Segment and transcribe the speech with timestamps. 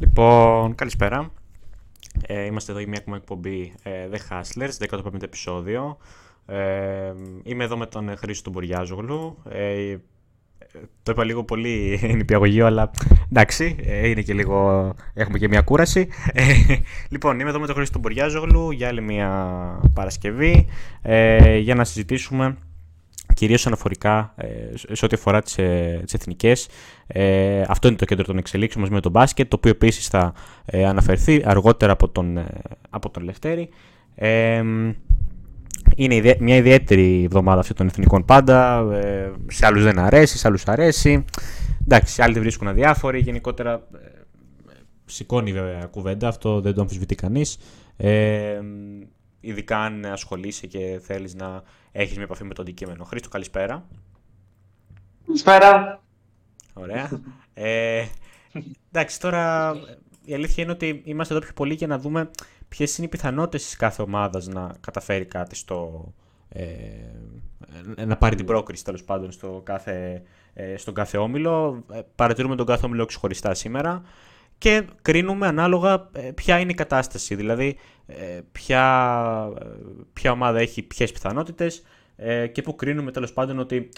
[0.00, 1.30] Λοιπόν, καλησπέρα.
[2.26, 5.96] Ε, είμαστε εδώ για μια ακόμα εκπομπή ε, The Hustlers, 15ο επεισόδιο.
[6.46, 9.38] Ε, είμαι εδώ με τον Χρήστο Μποριάζογλου.
[9.48, 9.96] Ε,
[11.02, 12.90] το είπα λίγο πολύ νηπιαγωγείο, αλλά
[13.30, 16.08] εντάξει, ε, είναι και λίγο, έχουμε και μια κούραση.
[16.32, 16.42] Ε,
[17.08, 20.68] λοιπόν, είμαι εδώ με τον Χρήστο Μποριάζογλου για άλλη μια Παρασκευή,
[21.02, 22.56] ε, για να συζητήσουμε
[23.38, 24.46] κυρίως αναφορικά ε,
[24.92, 26.68] σε ό,τι αφορά τις, ε, τις εθνικές.
[27.06, 30.32] Ε, αυτό είναι το κέντρο των εξελίξεων μας με τον μπάσκετ, το οποίο επίσης θα
[30.64, 32.46] ε, αναφερθεί αργότερα από τον, ε,
[32.90, 33.68] από τον Λευτέρη.
[35.96, 38.86] είναι μια ιδιαίτερη εβδομάδα αυτή των εθνικών πάντα,
[39.46, 41.24] σε άλλους δεν αρέσει, σε άλλους αρέσει.
[41.82, 43.88] Εντάξει, άλλοι δεν βρίσκουν αδιάφοροι, γενικότερα
[45.04, 47.58] σηκώνει βέβαια κουβέντα, αυτό δεν το αμφισβητεί κανείς.
[49.40, 53.04] Ειδικά αν ασχολείσαι και θέλεις να έχεις μια επαφή με το αντικείμενο.
[53.04, 53.86] Χρήστο, καλησπέρα.
[55.26, 56.02] Καλησπέρα.
[56.74, 57.22] Ωραία.
[57.54, 58.06] Ε,
[58.92, 59.74] εντάξει, τώρα
[60.24, 62.30] η αλήθεια είναι ότι είμαστε εδώ πιο πολύ για να δούμε
[62.68, 66.12] ποιες είναι οι πιθανότητες της κάθε ομάδας να καταφέρει κάτι στο.
[66.48, 66.64] Ε,
[68.04, 70.22] να πάρει την πρόκριση τέλος πάντων στο κάθε,
[70.54, 71.84] ε, στον κάθε όμιλο.
[71.92, 74.02] Ε, παρατηρούμε τον κάθε όμιλο ξεχωριστά σήμερα
[74.58, 77.34] και κρίνουμε ανάλογα ε, ποια είναι η κατάσταση.
[77.34, 77.97] Δηλαδή, ε,
[78.52, 79.64] ποια, ε,
[80.12, 81.82] ποια ομάδα έχει ποιες πιθανότητες
[82.52, 83.88] και που κρίνουμε τέλος πάντων ότι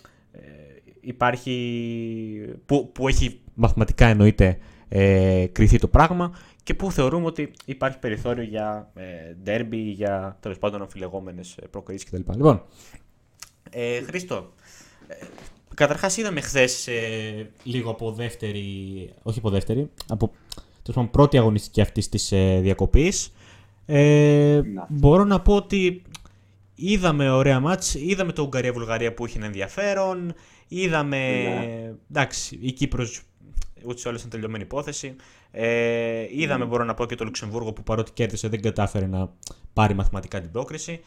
[1.01, 2.57] υπάρχει.
[2.67, 8.43] Που, που έχει μαθηματικά εννοείται ε, κρυθεί το πράγμα και που θεωρούμε ότι υπάρχει περιθώριο
[8.43, 8.91] για
[9.45, 12.33] ε, για τέλος πάντων αμφιλεγόμενες προκρίσεις κτλ.
[12.33, 12.63] Λοιπόν,
[13.71, 14.53] ε, Χρήστο,
[15.75, 19.11] Καταρχάς, είδαμε χθες ε, λίγο από δεύτερη.
[19.23, 20.33] Όχι από δεύτερη, από
[20.83, 23.33] τόσο, πρώτη αγωνιστική αυτής της ε, διακοπής.
[23.87, 26.03] Ε, μπορώ να πω ότι
[26.75, 30.35] είδαμε ωραία μάτς, είδαμε το Ουγγαρία-Βουλγαρία που είχε ένα ενδιαφέρον,
[30.69, 31.93] είδαμε, ναι.
[32.11, 33.23] εντάξει, η Κύπρος
[33.85, 35.17] ούτε όλες ήταν τελειωμένη υπόθεση,
[35.51, 36.71] ε, είδαμε ναι.
[36.71, 39.33] μπορώ να πω και το Λουξεμβούργο που παρότι κέρδισε δεν κατάφερε να
[39.73, 41.01] πάρει μαθηματικά την πρόκριση.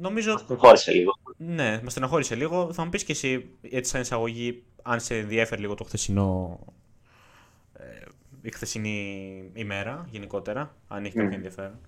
[0.00, 0.38] Νομίζω...
[0.38, 1.12] στεναχώρησε λίγο.
[1.36, 2.72] Ναι, μα στεναχώρησε λίγο.
[2.72, 6.58] Θα μου πεις και εσύ, έτσι σαν εισαγωγή, αν σε ενδιαφέρει λίγο το χθεσινό.
[8.42, 11.20] Ε, η χθεσινή ημέρα γενικότερα, αν έχει mm.
[11.20, 11.78] κάποιο ενδιαφέρον.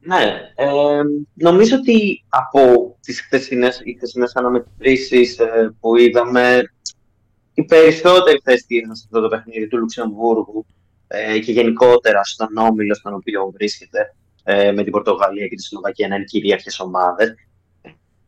[0.00, 1.00] Ναι, ε,
[1.34, 6.72] νομίζω ότι από τις χθεσινές, οι χθεσινές αναμετρήσεις ε, που είδαμε,
[7.54, 10.66] οι περισσότεροι θέστηκαν σε αυτό το παιχνίδι του Λουξεμβούργου
[11.06, 16.08] ε, και γενικότερα στον όμιλο στον οποίο βρίσκεται ε, με την Πορτογαλία και τη Σλοβακία
[16.08, 17.34] να είναι κυρίαρχες ομάδες.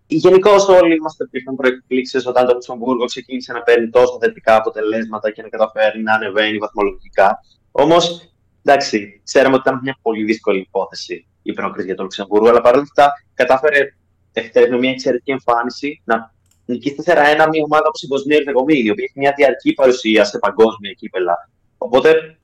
[0.06, 5.42] Γενικώ όλοι είμαστε υπήρχαν προεκπλήξεις όταν το Λουξεμβούργο ξεκίνησε να παίρνει τόσο θετικά αποτελέσματα και
[5.42, 7.40] να καταφέρει να ανεβαίνει βαθμολογικά.
[7.70, 12.60] Όμως, εντάξει, ξέραμε ότι ήταν μια πολύ δύσκολη υπόθεση η πρόκριση για το Λουξεμβούργο, αλλά
[12.60, 13.94] παρόλα αυτά κατάφερε
[14.32, 16.34] εχθές με μια εξαιρετική εμφάνιση να
[16.64, 17.04] νικήσει 4-1
[17.50, 21.50] μια ομάδα όπως η Βοσνία Ερθεγομήνη, η οποία έχει μια διαρκή παρουσία σε παγκόσμια κύπελα.
[21.78, 22.38] Οπότε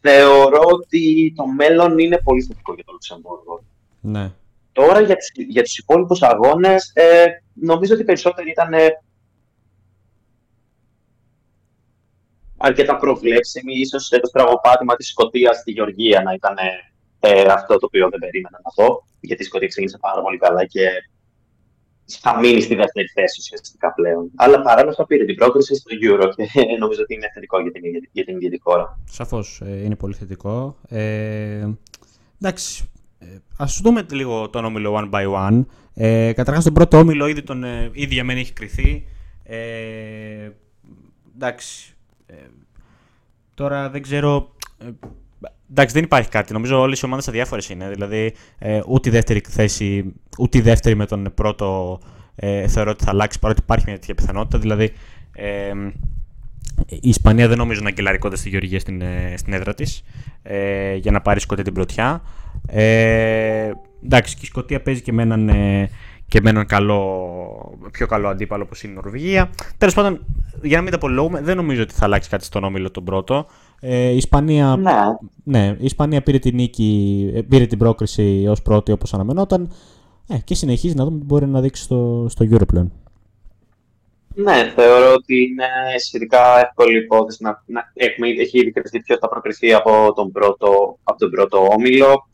[0.00, 3.64] θεωρώ ότι το μέλλον είναι πολύ θετικό για το Λουξεμβούργο.
[4.00, 4.32] Ναι.
[4.72, 8.88] Τώρα για τους, για τους υπόλοιπους αγώνες, ε, νομίζω ότι περισσότεροι ήταν ε,
[12.56, 13.74] αρκετά προβλέψιμοι.
[13.74, 16.56] Ίσως το στραγωπάτημα της Σκοτίας στη Γεωργία να ήταν
[17.20, 20.64] ε, αυτό το οποίο δεν περίμενα να δω, γιατί η Σκοτία ξεκίνησε πάρα πολύ καλά
[20.64, 20.88] και
[22.06, 24.30] θα μείνει στη δεύτερη θέση ουσιαστικά πλέον.
[24.36, 26.46] Αλλά παράλληλα θα πήρε την πρόκριση στο Euro και
[26.78, 27.82] νομίζω ότι είναι θετικό για την,
[28.12, 28.98] για την ίδια τη χώρα.
[29.04, 30.76] Σαφώς ε, είναι πολύ θετικό.
[30.88, 31.68] Ε,
[32.40, 32.90] εντάξει.
[33.22, 33.26] Ε,
[33.56, 35.64] Α δούμε λίγο τον όμιλο one by one.
[35.94, 39.06] Ε, Καταρχάς, τον πρώτο όμιλο ήδη, τον, ε, ήδη για μένα έχει κρυθεί.
[39.42, 40.50] Ε,
[41.34, 41.94] εντάξει.
[42.26, 42.34] Ε,
[43.54, 44.54] τώρα δεν ξέρω.
[44.78, 44.90] Ε,
[45.70, 46.52] εντάξει, δεν υπάρχει κάτι.
[46.52, 47.88] Νομίζω όλες οι ομάδες αδιάφορες είναι.
[47.88, 52.00] Δηλαδή, ε, ούτε η δεύτερη θέση, ούτε η δεύτερη με τον πρώτο
[52.34, 54.58] ε, θεωρώ ότι θα αλλάξει παρότι υπάρχει μια τέτοια πιθανότητα.
[54.58, 54.92] Δηλαδή,
[55.32, 55.72] ε,
[56.86, 60.02] η Ισπανία δεν νομίζω να αγκελαρικότητα στη Γεωργία στην, ε, στην έδρα της
[60.42, 62.22] ε, για να πάρει σκοτία την πρωτιά.
[62.66, 63.70] Ε,
[64.04, 65.90] εντάξει, και η Σκοτία παίζει και με έναν, ε,
[66.26, 69.50] και με έναν καλό, πιο καλό αντίπαλο όπως είναι η Νορβηγία.
[69.78, 70.24] Τέλος πάντων,
[70.62, 73.46] για να μην τα απολογούμε, δεν νομίζω ότι θα αλλάξει κάτι στον όμιλο τον πρώτο.
[73.80, 74.92] Ε, η, Ισπανία, ναι.
[75.44, 75.76] ναι.
[75.78, 79.70] η Ισπανία πήρε την νίκη, ε, πήρε την πρόκριση ως πρώτη όπως αναμενόταν
[80.28, 82.92] ε, και συνεχίζει να δούμε τι μπορεί να δείξει στο, στο Euro πλέον.
[84.42, 85.66] Ναι, θεωρώ ότι είναι
[85.98, 90.98] σχετικά εύκολη υπόθεση να, να έχουμε, έχει ήδη κρυφτεί ποιο θα προκριθεί από τον πρώτο,
[91.02, 92.28] από τον πρώτο όμιλο.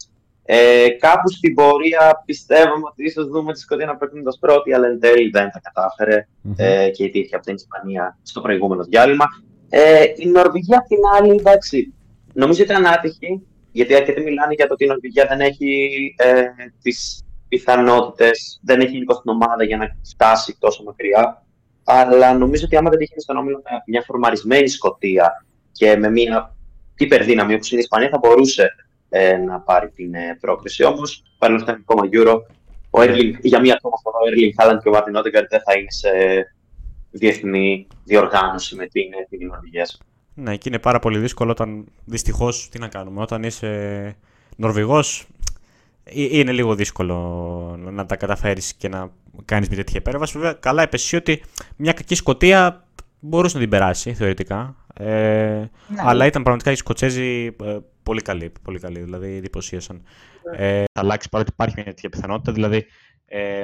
[0.49, 5.01] Ε, κάπου στην πορεία πιστεύαμε ότι ίσως δούμε τη Σκοτία να προκρίνοντα πρώτη, αλλά εν
[5.01, 6.55] τέλει δεν τα κατάφερε mm-hmm.
[6.57, 9.25] ε, και ιτήθηκε από την Ισπανία στο προηγούμενο διάλειμμα.
[9.69, 11.95] Ε, η Νορβηγία απ' την άλλη, εντάξει,
[12.33, 16.43] νομίζω ήταν άτυχη, γιατί αρκετοί μιλάνε για το ότι η Νορβηγία δεν έχει ε,
[16.83, 21.46] τις πιθανότητες, δεν έχει υλικό στην ομάδα για να φτάσει τόσο μακριά.
[21.89, 26.57] Αλλά νομίζω ότι άμα δεν είχε στον όμιλο μια φορμαρισμένη σκοτία και με μια
[26.97, 28.75] υπερδύναμη όπως είναι η Ισπανία θα μπορούσε
[29.09, 30.85] ε, να πάρει την ε, πρόκριση.
[30.85, 32.41] Όμως, παρόλο που ακόμα Euro,
[32.91, 35.79] ο Erling, για μία ακόμα φορά ο Erling Haaland και ο Μάρτιν Ότεγκαρτ δεν θα
[35.79, 36.11] είναι σε
[37.11, 39.89] διεθνή διοργάνωση με την, ε, την Νορβηγία.
[40.35, 43.21] Ναι, και είναι πάρα πολύ δύσκολο όταν δυστυχώς τι να κάνουμε.
[43.23, 44.17] Όταν είσαι
[44.57, 45.27] Νορβηγός,
[46.11, 49.11] είναι λίγο δύσκολο να τα καταφέρεις και να
[49.45, 50.39] κάνεις μια τέτοια υπέρβαση.
[50.39, 51.43] Βέβαια, καλά είπε εσύ ότι
[51.77, 52.89] μια κακή Σκοτία
[53.21, 54.77] μπορούσε να την περάσει θεωρητικά.
[54.95, 55.69] Ε, ναι.
[55.97, 60.03] Αλλά ήταν πραγματικά οι Σκοτσέζοι ε, πολύ καλοί, πολύ καλοί, δηλαδή εντυπωσίασαν.
[60.51, 60.79] Ναι.
[60.79, 62.53] Ε, θα αλλάξει παρότι υπάρχει μια τέτοια πιθανότητα.
[62.53, 62.87] Δηλαδή,
[63.27, 63.63] ε,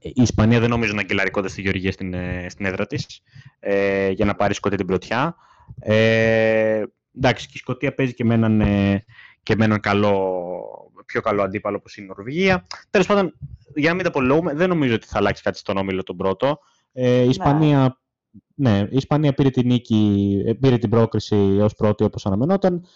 [0.00, 3.22] η Ισπανία δεν νομίζω να αγκελάρει κοντά στη Γεωργία στην, ε, στην έδρα της
[3.60, 5.36] ε, για να πάρει Σκοτία την πρωτιά.
[5.80, 6.82] Ε,
[7.16, 9.04] εντάξει, και η Σκοτία παίζει και με έναν, ε,
[9.42, 10.42] και με έναν καλό,
[11.08, 12.66] πιο καλό αντίπαλο όπως είναι η Νορβηγία.
[12.90, 13.34] Τέλος πάντων,
[13.74, 16.58] για να μην τα απολύουμε, δεν νομίζω ότι θα αλλάξει κάτι στον όμιλο τον πρώτο.
[16.92, 17.98] Ε, η Ισπανία
[18.54, 22.86] ναι, η Ισπανία πήρε την νίκη, ε, πήρε την πρόκριση ως πρώτη όπως αναμενόταν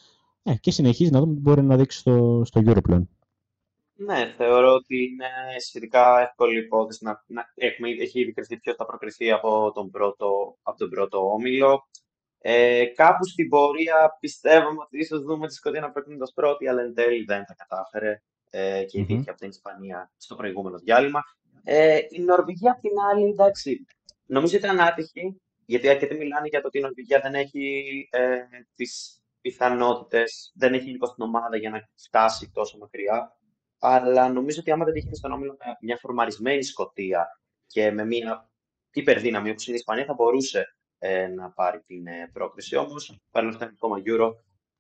[0.42, 3.00] ε, και συνεχίζει να δούμε τι μπορεί να δείξει στο, στο Euro
[3.92, 5.26] Ναι, θεωρώ ότι είναι
[5.58, 10.56] σχετικά εύκολη υπόθεση να, να έχουμε, έχει ήδη κρυφτεί ποιος θα προκριθεί από τον πρώτο,
[10.62, 11.88] από τον πρώτο όμιλο.
[12.44, 16.82] Ε, κάπου στην πορεία πιστεύαμε ότι ίσως δούμε τη Σκοτία να προκρίνεται ως πρώτη, αλλά
[16.82, 19.22] εν τέλει δεν τα κατάφερε ε, και mm-hmm.
[19.26, 21.20] από την Ισπανία στο προηγούμενο διάλειμμα.
[21.64, 23.84] Ε, η Νορβηγία απ' την άλλη, εντάξει,
[24.26, 28.36] νομίζω ήταν άτυχη γιατί αρκετοί μιλάνε για το ότι η Νορβηγία δεν έχει ε,
[28.74, 33.36] τις πιθανότητες, δεν έχει λίγο στην ομάδα για να φτάσει τόσο μακριά.
[33.78, 37.26] Αλλά νομίζω ότι άμα δεν είχε στον όμιλο μια φορμαρισμένη Σκοτία
[37.66, 38.50] και με μια
[38.92, 42.76] υπερδύναμη όπως είναι η Ισπανία θα μπορούσε ε, να πάρει την ε, πρόκριση.
[42.76, 44.32] Όμως, παρόλο που ακόμα Euro,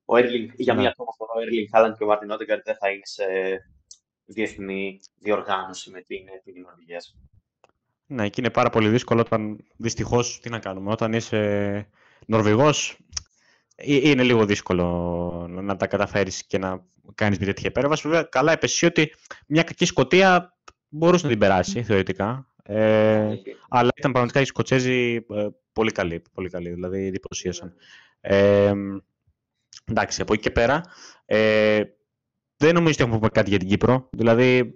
[0.04, 0.88] ο Erling, για μία ναι.
[0.88, 3.24] ακόμα φορά ο Erling Haaland και ο Μάρτιν Ότεγκαρτ δεν θα είναι σε
[4.24, 7.02] διεθνή διοργάνωση με την, ε, την Νορβηγία.
[8.06, 10.90] Ναι, και είναι πάρα πολύ δύσκολο όταν δυστυχώς τι να κάνουμε.
[10.90, 11.88] Όταν είσαι
[12.26, 12.98] Νορβηγός,
[13.74, 18.08] ε, είναι λίγο δύσκολο να τα καταφέρεις και να κάνεις μια τέτοια υπέρβαση.
[18.08, 19.14] Βέβαια, καλά είπες εσύ ότι
[19.46, 20.56] μια κακή Σκοτία
[20.88, 22.51] μπορούσε να την περάσει θεωρητικά.
[22.62, 23.34] Ε,
[23.68, 27.74] αλλά ήταν πραγματικά οι Σκοτσέζοι ε, πολύ καλοί, πολύ καλοί, δηλαδή εντυπωσίασαν.
[28.20, 28.72] Ε,
[29.84, 30.82] εντάξει, από εκεί και πέρα,
[31.24, 31.82] ε,
[32.56, 34.08] δεν νομίζω ότι έχουμε πούμε κάτι για την Κύπρο.
[34.10, 34.74] Δηλαδή,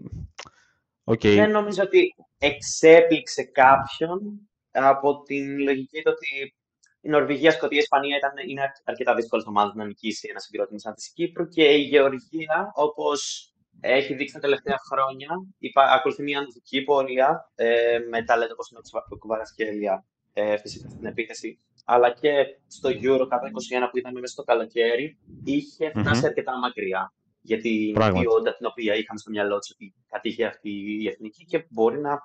[1.04, 1.34] okay.
[1.34, 6.54] Δεν νομίζω ότι εξέπληξε κάποιον από την λογική του ότι
[7.00, 10.94] η Νορβηγία, Σκοτία, η Ισπανία ήταν, είναι αρκετά δύσκολες ομάδες να νικήσει ένα συγκρότημα σαν
[10.94, 13.50] της Κύπρου και η Γεωργία, όπως
[13.80, 15.28] έχει δείξει τα τελευταία χρόνια,
[15.74, 21.60] ακολουθεί μια ανδρική πορεία ε, με ταλέντο όπως είναι ο Κουβαρασκέλια ε, φυσικά στην επίθεση,
[21.84, 22.30] αλλά και
[22.66, 23.50] στο Euro κατά
[23.84, 28.94] 21 που ήταν μέσα στο καλοκαίρι, είχε φτάσει αρκετά μακριά για την ποιότητα την οποία
[28.94, 30.70] είχαμε στο μυαλό τη ότι κατήχε αυτή
[31.02, 32.18] η εθνική και μπορεί να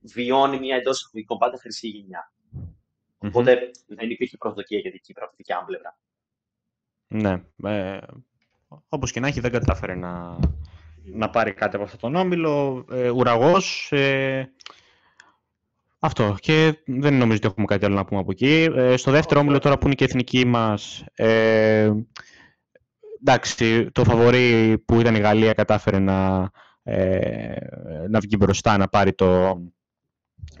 [0.00, 2.32] βιώνει μια εντός εισαγωγικών πάντα χρυσή γενιά.
[2.52, 3.28] Mm-hmm.
[3.28, 5.98] Οπότε δεν υπήρχε προσδοκία για την Κύπρο από τη δικιά μου πλευρά.
[7.08, 7.42] Ναι.
[7.64, 7.98] Ε,
[8.88, 10.38] όπως και να έχει δεν κατάφερε να,
[11.04, 12.84] να πάρει κάτι από αυτόν τον όμιλο.
[12.90, 13.92] Ε, ουραγός.
[13.92, 14.50] Ε,
[15.98, 16.36] αυτό.
[16.40, 18.68] Και δεν νομίζω ότι έχουμε κάτι άλλο να πούμε από εκεί.
[18.74, 21.92] Ε, στο δεύτερο όμιλο τώρα που είναι και η εθνική μας, ε,
[23.20, 26.50] εντάξει, το φαβορή που ήταν η Γαλλία κατάφερε να,
[26.82, 27.56] ε,
[28.08, 29.58] να βγει μπροστά, να πάρει, το,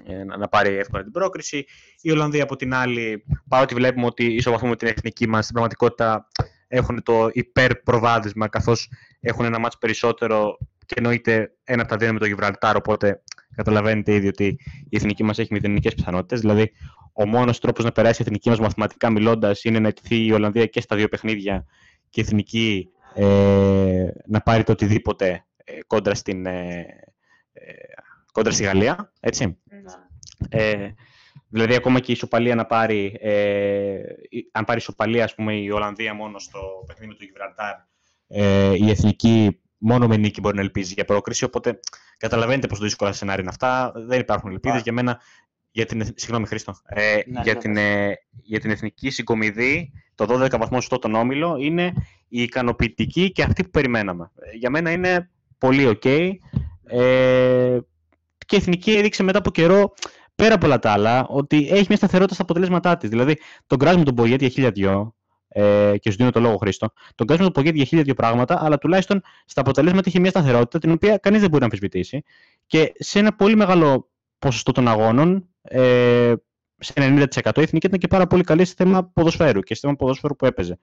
[0.04, 1.64] ε, να πάρει εύκολα την πρόκριση.
[2.00, 6.28] Η Ολλανδία από την άλλη, παρότι βλέπουμε ότι ισοβαθούμε την εθνική μας, στην πραγματικότητα
[6.68, 12.18] έχουν το υπερπροβάδισμα, καθώς έχουν ένα μάτς περισσότερο και εννοείται ένα από τα δύο με
[12.18, 13.22] το Γιβραλτάρ, οπότε
[13.54, 14.44] καταλαβαίνετε ήδη ότι
[14.88, 16.40] η εθνική μας έχει μηδενικές πιθανότητες.
[16.40, 16.72] Δηλαδή,
[17.12, 20.66] ο μόνος τρόπος να περάσει η εθνική μας μαθηματικά μιλώντας είναι να ετηθεί η Ολλανδία
[20.66, 21.64] και στα δύο παιχνίδια
[22.10, 26.86] και η εθνική ε, να πάρει το οτιδήποτε ε, κόντρα, στην, ε,
[27.52, 27.72] ε,
[28.32, 29.58] κόντρα στη Γαλλία, έτσι.
[30.48, 30.88] Ε,
[31.56, 33.98] δηλαδή, ακόμα και η ισοπαλία να πάρει, ε,
[34.52, 37.74] αν πάρει ισοπαλία, ας πούμε, η Ολλανδία μόνο στο παιχνίδι με το Γιβραλτάρ,
[38.28, 41.44] ε, η εθνική μόνο με νίκη μπορεί να ελπίζει για πρόκριση.
[41.44, 41.80] Οπότε
[42.18, 43.92] καταλαβαίνετε πόσο δύσκολα σενάρια είναι αυτά.
[43.94, 44.82] Δεν υπάρχουν ελπίδες.
[44.82, 45.20] Για μένα,
[45.70, 50.24] για την, συγγνώμη Χρήστο, ε, ναι, για, ναι, την, ε, για την εθνική συγκομιδή, το
[50.24, 51.92] 12 βαθμό στο τον όμιλο είναι
[52.28, 54.30] η ικανοποιητική και αυτή που περιμέναμε.
[54.58, 56.30] Για μένα είναι πολύ ok.
[56.84, 57.78] Ε,
[58.46, 59.94] και η εθνική έδειξε μετά από καιρό,
[60.36, 63.08] πέρα από όλα τα άλλα, ότι έχει μια σταθερότητα στα αποτελέσματά της.
[63.08, 65.14] Δηλαδή, τον κράζουμε τον Πογέτη για χίλια δυο,
[65.48, 68.64] ε, και σου δίνω το λόγο Χρήστο, τον κράζουμε τον Πογέτη για χίλια δυο πράγματα,
[68.64, 72.22] αλλά τουλάχιστον στα αποτελέσματα είχε μια σταθερότητα την οποία κανείς δεν μπορεί να αμφισβητήσει.
[72.66, 76.34] Και σε ένα πολύ μεγάλο ποσοστό των αγώνων, ε,
[76.78, 77.26] σε 90%
[77.56, 80.46] η εθνική ήταν και πάρα πολύ καλή σε θέμα ποδοσφαίρου και σε θέμα ποδοσφαίρου που
[80.46, 80.78] έπαιζε.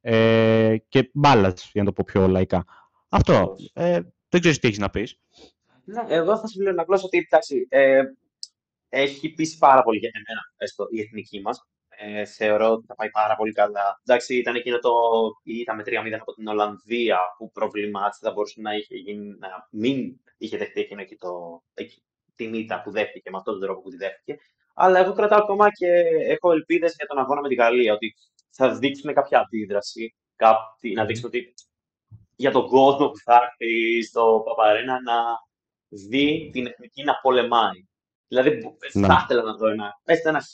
[0.00, 2.64] Ε, και μπάλας, για να το πω πιο λαϊκά.
[3.08, 3.56] Αυτό.
[3.72, 5.18] Ε, δεν ξέρω τι έχεις να πεις.
[5.84, 8.02] Ναι, εγώ θα συμπληρώνω απλώ ότι εντάξει, ε,
[8.88, 11.68] έχει πει πάρα πολύ για εμένα έστω, η εθνική μας.
[11.98, 14.00] Ε, θεωρώ ότι θα πάει πάρα πολύ καλά.
[14.06, 14.90] Εντάξει, ήταν εκείνο το.
[15.44, 18.20] ήταν με 3-0 από την Ολλανδία που προβλημάτισε.
[18.22, 21.62] Θα μπορούσε να είχε γίνει, να μην είχε δεχτεί εκείνο και το,
[22.34, 24.36] την ήττα που δέχτηκε με αυτόν τον τρόπο που τη δέχτηκε.
[24.74, 25.86] Αλλά εγώ κρατάω ακόμα και
[26.28, 28.14] έχω ελπίδες για τον αγώνα με την Γαλλία ότι
[28.50, 30.14] θα δείξουν κάποια αντίδραση.
[30.36, 31.54] Κάτι, να δείξουν ότι
[32.36, 35.14] για τον κόσμο που θα έρθει στο Παπαρένα να
[35.88, 37.86] δει την εθνική να πολεμάει.
[38.28, 38.50] Δηλαδή,
[38.92, 39.06] ναι.
[39.06, 40.52] θα ήθελα να δω ένα, έστω ένα χ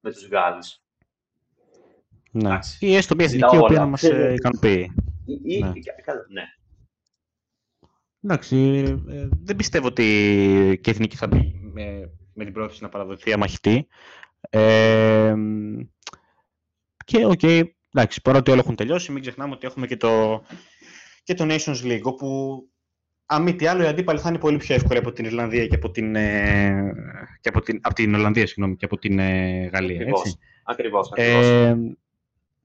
[0.00, 0.80] με τους Γάλλους.
[2.30, 2.58] Ναι.
[2.78, 4.94] Ή έστω μια εθνική η οποία να μας ε, ικανοποιεί.
[5.44, 5.72] Ή, ναι.
[6.28, 6.44] ναι.
[8.22, 8.56] Εντάξει,
[9.08, 10.04] ε, δεν πιστεύω ότι
[10.82, 13.86] και η εθνική θα μπει με, με την πρόθεση να παραδοθεί αμαχητί.
[14.50, 15.34] Ε,
[17.04, 20.42] και ok, okay, εντάξει, παρότι όλα έχουν τελειώσει, μην ξεχνάμε ότι έχουμε και το,
[21.22, 22.60] και το Nations League, όπου
[23.32, 25.74] αν μη τι άλλο, οι αντίπαλοι θα είναι πολύ πιο εύκολοι από την Ιρλανδία και
[25.74, 26.92] από την, ε,
[27.40, 29.96] και από την, από την Ολλανδία, συγγνώμη, και από την ε, Γαλλία.
[29.96, 30.38] Ακριβώς, έτσι.
[30.64, 31.10] ακριβώς.
[31.12, 31.46] ακριβώς.
[31.46, 31.78] Ε,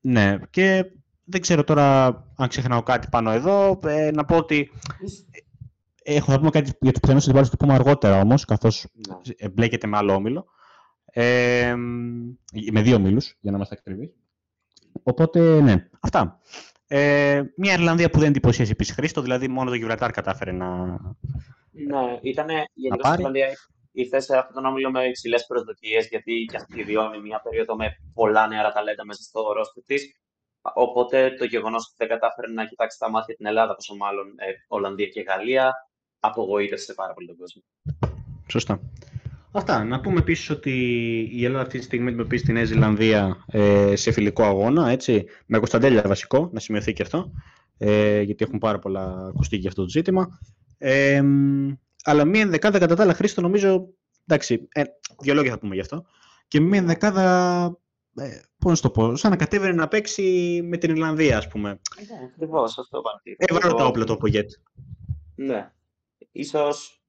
[0.02, 0.86] ναι, και
[1.24, 2.06] δεν ξέρω τώρα
[2.36, 3.80] αν ξεχνάω κάτι πάνω εδώ.
[3.86, 4.72] Ε, να πω ότι
[6.04, 8.88] έχω να πούμε κάτι για τους πιθανούς αντιπάλους το πούμε αργότερα όμως, καθώς
[9.40, 9.50] ναι.
[9.50, 10.46] μπλέκεται με άλλο όμιλο.
[11.06, 11.76] Ε,
[12.72, 14.10] με δύο ομίλους, για να είμαστε ακριβείς.
[15.04, 16.40] Οπότε, ναι, αυτά.
[16.88, 20.86] Ε, μια Ιρλανδία που δεν εντυπωσίασε επίσης Χρήστο, δηλαδή μόνο το Γιβραλτάρ κατάφερε να.
[21.72, 23.48] Ναι, ήταν γενικώ η Ιρλανδία
[23.96, 27.88] ήρθες σε αυτόν τον όμιλο με υψηλές προσδοκίες, γιατί και αυτή βιώνει μια περίοδο με
[28.14, 30.20] πολλά νεαρά ταλέντα μέσα στο ρόστι της.
[30.74, 34.52] Οπότε το γεγονός ότι δεν κατάφερε να κοιτάξει τα μάτια την Ελλάδα, πόσο μάλλον ε,
[34.68, 35.74] Ολλανδία και Γαλλία,
[36.20, 37.62] απογοήτευσε πάρα πολύ τον κόσμο.
[38.52, 38.80] Σωστά.
[39.58, 39.84] Αυτά.
[39.84, 40.72] Να πούμε επίσης ότι
[41.32, 45.58] η Ελλάδα αυτή τη στιγμή αντιμετωπίζει τη Νέα Ζηλανδία ε, σε φιλικό αγώνα, έτσι, με
[45.58, 47.32] Κωνσταντέλια βασικό, να σημειωθεί και αυτό,
[47.78, 50.40] ε, γιατί έχουν πάρα πολλά ακουστεί για αυτό το ζήτημα.
[50.78, 51.22] Ε,
[52.04, 53.88] αλλά μία ενδεκάδα κατά τα άλλα, Χρήστο, νομίζω,
[54.28, 54.84] εντάξει, ε,
[55.22, 56.06] δύο λόγια θα πούμε γι' αυτό,
[56.48, 57.66] και μία ενδεκάδα,
[58.16, 61.70] ε, πώς να το πω, σαν να κατέβαινε να παίξει με την Ιρλανδία, ας πούμε.
[61.70, 63.02] Ναι, ακριβώς, αυτό
[63.38, 64.52] Έβαλε τα όπλα το Απογκέτ.
[65.36, 65.72] Ναι.
[66.32, 67.05] Ίσως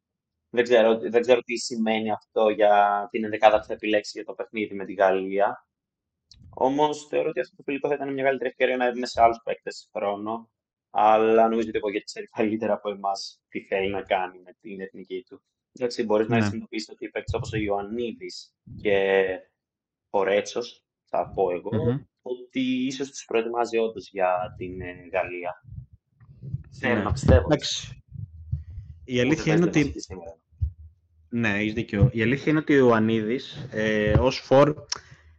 [0.56, 4.32] δεν ξέρω, δεν ξέρω τι σημαίνει αυτό για την ενδεκάδα που θα επιλέξει για το
[4.32, 5.66] παιχνίδι με τη Γαλλία.
[6.54, 9.40] Όμως θεωρώ ότι αυτό το φιλικό θα ήταν μια καλύτερη ευκαιρία να δούμε σε άλλους
[9.44, 10.50] παίκτες χρόνο.
[10.90, 14.80] Αλλά νομίζω ότι ο Πογέτη ξέρει καλύτερα από εμάς τι θέλει να κάνει με την
[14.80, 15.42] εθνική του.
[15.72, 16.36] Εντάξει, μπορείς ναι.
[16.36, 19.24] να συνειδητοποιήσει ότι παίκτες όπως ο Ιωαννίδης και
[20.10, 22.04] ο Ρέτσος, θα πω εγώ, mm-hmm.
[22.22, 25.62] ότι ίσως τους προετοιμάζει όντως για την ε, Γαλλία.
[26.80, 27.48] Θέλω να πιστεύω.
[29.04, 29.94] Η αλήθεια είναι ότι.
[31.28, 32.10] Ναι, έχεις δίκιο.
[32.12, 34.74] Η αλήθεια είναι ότι ο Ανίδης ε, ως φορ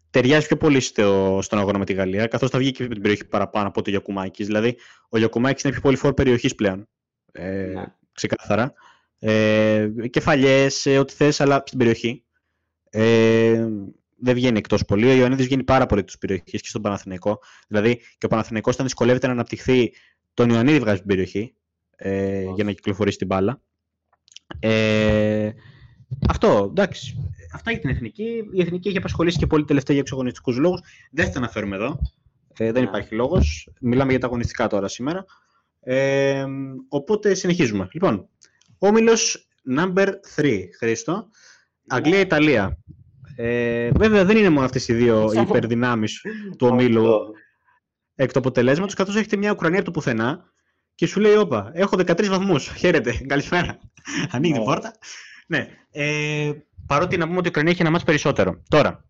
[0.09, 3.01] ταιριάζει πιο πολύ στο, στον αγώνα με τη Γαλλία, καθώς θα βγει και με την
[3.01, 4.45] περιοχή παραπάνω από το Γιακουμάκης.
[4.45, 4.77] Δηλαδή,
[5.09, 6.87] ο Γιακουμάκης είναι πιο πολύ φορ περιοχής πλέον.
[7.31, 7.83] Ε, ναι.
[8.11, 8.73] Ξεκάθαρα.
[9.19, 12.23] Ε, Κεφαλιές, ε, ό,τι θες, αλλά στην περιοχή.
[12.89, 13.67] Ε,
[14.19, 15.09] δεν βγαίνει εκτός πολύ.
[15.09, 17.39] Ο Ιωαννίδης βγαίνει πάρα πολύ εκτό περιοχή και στον Παναθηναϊκό.
[17.67, 19.93] Δηλαδή, και ο Παναθηναϊκός όταν δυσκολεύεται να αναπτυχθεί,
[20.33, 21.53] τον Ιωαννίδη βγάζει την περιοχή
[21.95, 23.61] ε, για να κυκλοφορήσει την μπάλα.
[24.59, 25.51] Ε,
[26.29, 27.31] αυτό, εντάξει.
[27.53, 28.43] Αυτά για την εθνική.
[28.53, 30.81] Η εθνική έχει απασχολήσει και πολύ τελευταία για εξωγωνιστικούς λόγους.
[31.11, 31.99] Δεν θα τα αναφέρουμε εδώ.
[32.57, 32.89] Ε, δεν ναι.
[32.89, 33.69] υπάρχει λόγος.
[33.81, 35.25] Μιλάμε για τα αγωνιστικά τώρα σήμερα.
[35.79, 36.45] Ε,
[36.89, 37.87] οπότε συνεχίζουμε.
[37.91, 38.27] Λοιπόν,
[38.77, 39.47] όμιλος
[39.77, 41.13] number 3, Χρήστο.
[41.13, 41.25] Ναι.
[41.87, 42.77] Αγγλία-Ιταλία.
[43.35, 46.21] Ε, βέβαια δεν είναι μόνο αυτές οι δύο υπερδυνάμεις
[46.57, 47.19] του ομίλου
[48.15, 50.51] εκ του αποτελέσματος, καθώς έχετε μια Ουκρανία από το πουθενά
[50.95, 52.73] και σου λέει: Όπα, έχω 13 βαθμούς.
[52.77, 53.79] Χαίρετε, καλησπέρα.
[54.31, 54.67] Ανοίγει την ναι.
[54.67, 54.93] πόρτα.
[55.47, 55.67] Ναι.
[55.91, 56.51] Ε,
[56.87, 58.63] παρότι να πούμε ότι η Ουκρανία έχει ένα μάτς περισσότερο.
[58.69, 59.05] Τώρα,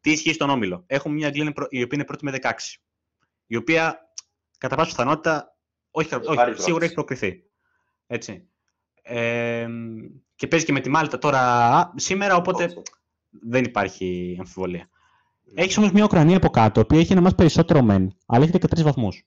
[0.00, 2.50] τι ισχύει στον Όμιλο; Έχουμε μια Αγγλία η οποία είναι πρώτη με 16.
[3.46, 4.12] Η οποία
[4.58, 5.56] κατά πάσα πιθανότητα
[5.90, 7.42] όχι, όχι σίγουρα έχει προκριθεί.
[8.06, 8.48] Έτσι.
[9.02, 9.66] Ε,
[10.34, 12.72] και παίζει και με τη Μάλτα τώρα σήμερα, οπότε
[13.30, 14.88] δεν υπάρχει αμφιβολία.
[15.42, 15.62] Ναι.
[15.62, 18.52] Έχεις όμως μια Ουκρανία από κάτω, η οποία έχει ένα μάτς περισσότερο μεν, αλλά έχει
[18.52, 19.24] 13 βαθμούς.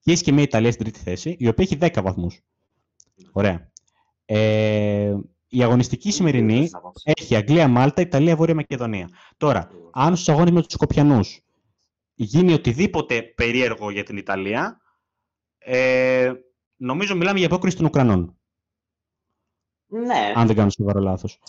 [0.00, 2.40] Και έχεις και μια Ιταλία στην τρίτη θέση, η οποία έχει 10 βαθμούς.
[3.32, 3.69] Ωραία.
[4.32, 5.16] Ε,
[5.48, 6.70] η αγωνιστική σημερινή
[7.02, 9.08] έχει Αγγλία, Μάλτα, Ιταλία, Βόρεια Μακεδονία.
[9.36, 11.40] Τώρα, αν στους αγώνες με τους Σκοπιανούς
[12.14, 14.80] γίνει οτιδήποτε περίεργο για την Ιταλία,
[15.58, 16.32] ε,
[16.76, 18.38] νομίζω μιλάμε για απόκριση των Ουκρανών.
[19.86, 20.32] Ναι.
[20.34, 21.40] Αν δεν κάνω σοβαρό λάθος.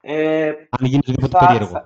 [0.00, 1.84] Ε, αν γίνει οτιδήποτε περίεργο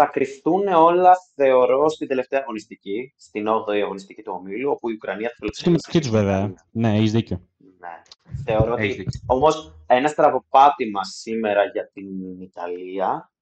[0.00, 5.28] θα κρυφτούν όλα, θεωρώ, στην τελευταία αγωνιστική, στην 8η αγωνιστική του ομίλου, όπου η Ουκρανία
[5.28, 5.82] θα φιλοξενήσει.
[5.88, 6.54] Στην τους, βέβαια.
[6.70, 7.48] Ναι, έχεις δίκιο.
[7.80, 8.02] Ναι.
[8.44, 13.32] Θεωρώ ότι όμως ένα στραβοπάτημα σήμερα για την Ιταλία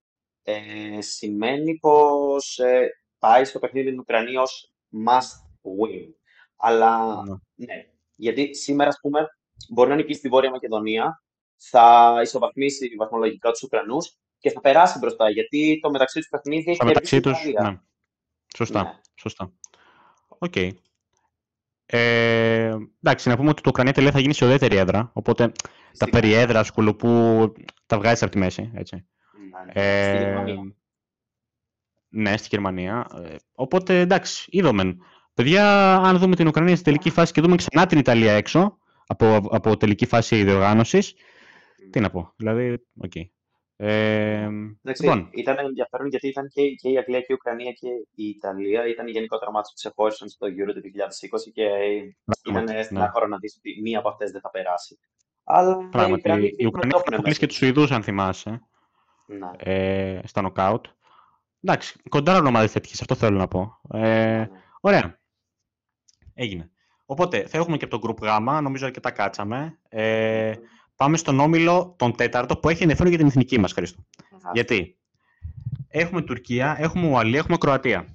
[0.42, 4.73] ε, σημαίνει πως ε, πάει στο παιχνίδι την Ουκρανία ως
[5.07, 6.12] must win.
[6.57, 7.35] Αλλά ναι.
[7.54, 7.87] ναι.
[8.16, 9.26] γιατί σήμερα, ας πούμε,
[9.68, 11.23] μπορεί να νικήσει τη Βόρεια Μακεδονία,
[11.57, 15.30] θα ισοβαθμίσει βαθμολογικά τους Ουκρανούς και θα περάσει μπροστά.
[15.30, 17.45] Γιατί το μεταξύ τους παιχνίδι έχει μεταξύ τους.
[17.62, 17.80] Ναι.
[18.57, 18.83] Σωστά.
[18.83, 19.00] Ναι.
[19.14, 19.52] Σωστά.
[20.28, 20.52] Ok.
[20.57, 20.71] Okay.
[21.90, 25.11] Ε, εντάξει, να πούμε ότι το Ουκρανία-Ιταλία θα γίνει σε ουδέτερη έδρα.
[25.12, 25.52] Οπότε
[25.99, 27.52] τα περί έδρας και λοιπά
[27.87, 28.71] τα βγάζεις από τη μέση.
[28.75, 28.97] Έτσι.
[28.97, 29.99] Ναι, ναι.
[30.00, 30.75] Ε, στη Γερμανία.
[32.09, 33.07] Ναι, στη Γερμανία.
[33.25, 34.97] Ε, οπότε εντάξει, είδαμε.
[35.35, 39.37] Παιδιά, αν δούμε την Ουκρανία στη τελική φάση και δούμε ξανά την Ιταλία έξω από,
[39.50, 41.14] από τελική φάση διοργάνωσης.
[41.90, 42.33] Τι να πω.
[42.37, 43.12] Δηλαδή, ok.
[43.14, 43.23] Okay.
[43.80, 44.49] Ε,
[44.82, 45.30] λοιπόν.
[45.32, 48.88] Ήταν ενδιαφέρον γιατί ήταν και, και η Αγγλία και η Ουκρανία και η Ιταλία.
[48.88, 51.64] Ήταν η γενικότερα ματς που ξεχώρισαν στο Euro του 2020 και
[52.49, 53.08] ήταν ναι.
[53.08, 54.99] χώρο να δεις ότι μία από αυτές δεν θα περάσει.
[55.44, 58.62] Αλλά Πράγματι, η, η Ουκρανία θα και τους Σουηδούς, αν θυμάσαι.
[59.26, 59.50] Ναι.
[59.56, 60.87] Ε, στα νοκάουτ.
[61.62, 63.80] Εντάξει, κοντά ομάδε τέτοιε, αυτό θέλω να πω.
[63.92, 64.49] Ε, ναι.
[64.80, 65.20] Ωραία.
[66.35, 66.70] Έγινε.
[67.06, 69.78] Οπότε θα έχουμε και από το Group Γ, νομίζω αρκετά κάτσαμε.
[69.88, 70.54] Ε,
[70.98, 74.06] Πάμε στον όμιλο τον τέταρτο που έχει ενδιαφέρον για την εθνική μας, Χρήστο.
[74.52, 74.98] Γιατί;
[75.88, 78.06] Έχουμε Τουρκία, έχουμε Ουαλία, έχουμε Κροατία.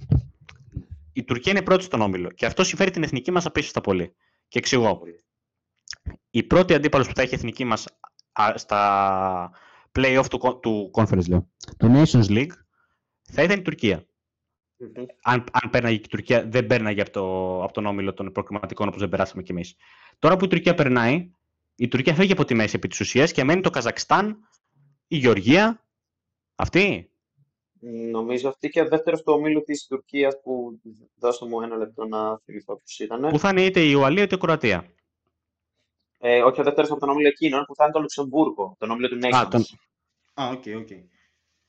[1.14, 4.16] Η Τουρκία είναι πρώτη στον όμιλο και αυτό συμφέρει την εθνική μας απίστευτα πολύ.
[4.48, 5.02] Και εξηγώ.
[6.30, 7.88] Η πρώτη αντίπαλος που θα έχει η εθνική μας
[8.56, 9.52] στα
[9.92, 12.52] play-off του, του conference, λέω, του Nations League,
[13.22, 14.06] θα ήταν η τουρκια
[15.22, 19.00] Αν, αν πέρναγε η Τουρκία, δεν πέρναγε από, το, από τον όμιλο των προκριματικών όπως
[19.00, 19.76] δεν περάσαμε κι εμείς.
[20.20, 21.32] Τώρα που η Τουρκία περνάει,
[21.76, 24.48] η Τουρκία φεύγει από τη μέση επί της ουσίας και μένει το Καζακστάν,
[25.08, 25.84] η Γεωργία.
[26.56, 27.14] Αυτή;
[28.12, 30.80] Νομίζω αυτή και δεύτερος στο ομίλο της Τουρκίας που
[31.16, 33.30] δώσε μου ένα λεπτό να θυμηθώ ποιος ήταν.
[33.30, 34.86] Που θα είναι είτε η Ουαλία είτε η Κροατία.
[36.20, 39.08] Ε, όχι ο δεύτερος από τον όμιλο εκείνο, που θα είναι το Λουξεμβούργο, τον όμιλο
[39.08, 39.46] του Νέξον.
[39.46, 39.62] Α, τον...
[40.34, 40.88] Α, ok, ok.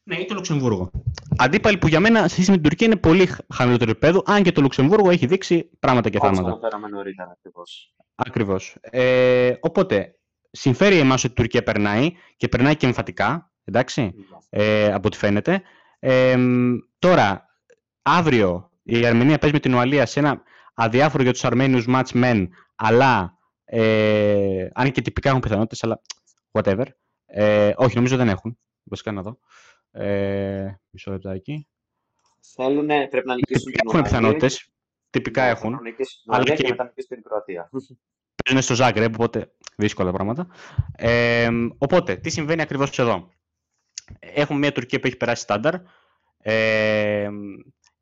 [0.03, 0.91] Ναι, ή το Λουξεμβούργο.
[1.39, 4.53] Αντίπαλοι που για μένα σε σχέση με την Τουρκία είναι πολύ χαμηλότερο επίπεδο, αν και
[4.53, 6.41] το Λουξεμβούργο έχει δείξει πράγματα και θάματα.
[6.41, 7.95] Όπως αναφέραμε νωρίτερα ακριβώς.
[8.15, 8.77] Ακριβώς.
[8.81, 10.19] Ε, οπότε,
[10.51, 14.15] συμφέρει εμάς ότι η Τουρκία περνάει και περνάει και εμφατικά, εντάξει,
[14.49, 15.63] ε, από ό,τι φαίνεται.
[15.99, 16.39] Ε,
[16.99, 17.47] τώρα,
[18.03, 20.43] αύριο η Αρμενία παίζει με την Ουαλία σε ένα
[20.75, 26.01] αδιάφορο για τους Αρμένιους match men, αλλά ε, αν και τυπικά έχουν πιθανότητες, αλλά
[26.53, 26.87] whatever.
[27.27, 28.59] Ε, όχι, νομίζω δεν έχουν.
[28.83, 29.39] Βασικά να δω.
[29.91, 31.69] Ε, μισό λεπτάκι.
[32.41, 34.74] Θέλουν, πρέπει να νικήσουν Έχουν πιθανότητες.
[35.15, 35.81] Τυπικά ναι, έχουν.
[36.27, 37.71] Αλλά και, και μετά νικήσουν την Κροατία.
[38.45, 40.47] Παίζουν στο Ζάγκρεπ, οπότε δύσκολα πράγματα.
[40.97, 41.49] Ε,
[41.79, 43.29] οπότε, τι συμβαίνει ακριβώς εδώ;
[44.19, 45.75] Έχουμε μια Τουρκία που έχει περάσει στάνταρ.
[46.39, 47.29] Ε,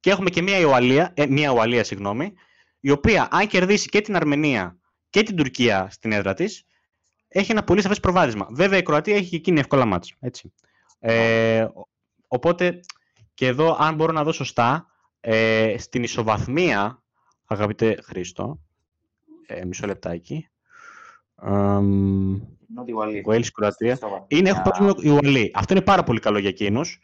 [0.01, 2.33] και έχουμε και μια Ουαλία, ε, μια Ουαλία συγγνώμη,
[2.81, 4.79] η οποία αν κερδίσει και την Αρμενία
[5.11, 6.64] και την Τουρκία στην έδρα της,
[7.29, 8.48] έχει ένα πολύ σαφές προβάδισμα.
[8.51, 10.14] Βέβαια η Κροατία έχει και εκείνη εύκολα μάτς.
[10.20, 10.53] Έτσι.
[10.98, 11.66] Ε,
[12.27, 12.81] οπότε
[13.35, 14.87] και εδώ, αν μπορώ να δω σωστά,
[15.20, 17.02] ε, στην ισοβαθμία,
[17.53, 18.61] αγαπητέ Χρήστο,
[19.47, 20.49] ε, μισό λεπτάκι,
[23.27, 23.99] Wales, Κροατία.
[24.29, 25.51] Είναι, έχω πάρει η Ουαλή.
[25.55, 27.01] Αυτό είναι πάρα πολύ καλό για εκείνους.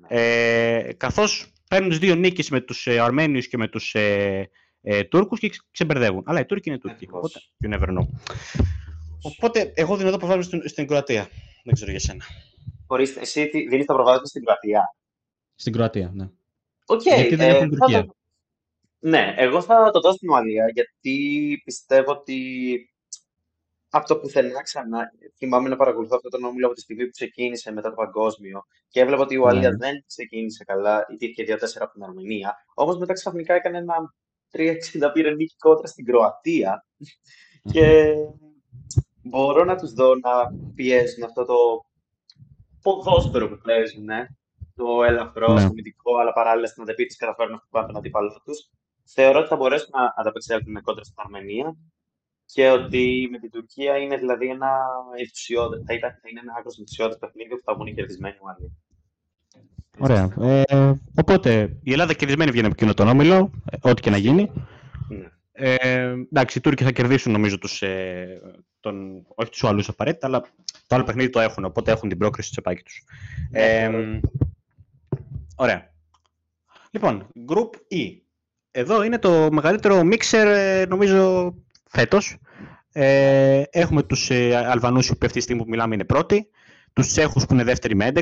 [0.00, 0.20] Ναι.
[0.20, 4.50] Ε, καθώς παίρνουν τις δύο νίκες με τους ε, Αρμένιους και με τους ε,
[4.82, 6.22] ε, Τούρκους και ξεμπερδεύουν.
[6.26, 7.08] Αλλά οι Τούρκοι είναι Τούρκοι.
[7.10, 8.06] Οπότε, you never know.
[9.22, 11.28] Οπότε, εγώ δίνω εδώ προβάδισμα στην, στην Κροατία.
[11.64, 12.24] Δεν ξέρω για σένα.
[12.86, 14.94] Ορίστε, εσύ δίνεις το προβάδισμα στην Κροατία;
[15.54, 16.28] Στην Κροατία, ναι.
[16.86, 18.06] Okay, γιατί δεν έχουν ε, Τουρκία.
[18.98, 22.38] Ναι, εγώ θα το δώσω στην Ουαλία, γιατί πιστεύω ότι
[23.90, 25.10] από το πουθενά ξανά.
[25.36, 29.00] Θυμάμαι να παρακολουθώ αυτό το όμιλο από τη στιγμή που ξεκίνησε μετά το παγκόσμιο και
[29.00, 29.76] έβλεπα ότι η Ουαλία ναι.
[29.76, 31.06] δεν ξεκίνησε καλά.
[31.08, 32.54] Υπήρχε 2-4 από την Αρμενία.
[32.74, 33.94] Όμως μετά ξαφνικά έκανε ένα
[34.52, 36.86] 3-60 πήρε νίκη κόντρα στην Κροατία.
[37.72, 38.14] και
[39.22, 40.30] μπορώ να τους δω να
[40.74, 41.54] πιέζουν αυτό το
[42.82, 44.04] ποδόσφαιρο που παίζουν.
[44.04, 44.26] Ναι.
[44.74, 45.68] Το ελαφρώ, ναι.
[46.20, 48.70] αλλά παράλληλα στην αντεπίθεση καταφέρουν να χτυπάνε τον αντίπαλο τους.
[49.10, 51.76] Θεωρώ ότι θα μπορέσουν να ανταπεξέλθουν κόντρα στην Αρμενία
[52.44, 54.70] και ότι με την Τουρκία είναι δηλαδή ένα
[55.18, 58.72] ενθουσιώδη, θα, ήταν, θα είναι ένα άκρος ενθουσιώδη παιχνίδι που θα βγουν κερδισμένοι μαζί.
[59.98, 60.34] Ωραία.
[60.40, 64.52] Ε, οπότε η Ελλάδα κερδισμένη βγαίνει από εκείνο τον όμιλο, ε, ό,τι και να γίνει.
[65.08, 65.28] Ναι.
[65.52, 68.40] Ε, εντάξει, οι Τούρκοι θα κερδίσουν νομίζω τους, ε,
[68.80, 70.40] τον, όχι τους άλλους απαραίτητα, αλλά
[70.86, 73.04] το άλλο παιχνίδι το έχουν, οπότε έχουν την πρόκριση στο τσεπάκι τους.
[73.50, 74.20] Ναι, ε,
[75.56, 75.92] ωραία.
[76.90, 78.27] Λοιπόν, Group E.
[78.78, 81.54] Εδώ είναι το μεγαλύτερο mixer, ε, νομίζω,
[81.90, 82.36] φέτος.
[82.92, 86.48] Ε, έχουμε τους ε, Αλβανούς που αυτή τη στιγμή που μιλάμε είναι πρώτοι,
[86.92, 88.20] τους Τσέχους που είναι δεύτεροι με 11,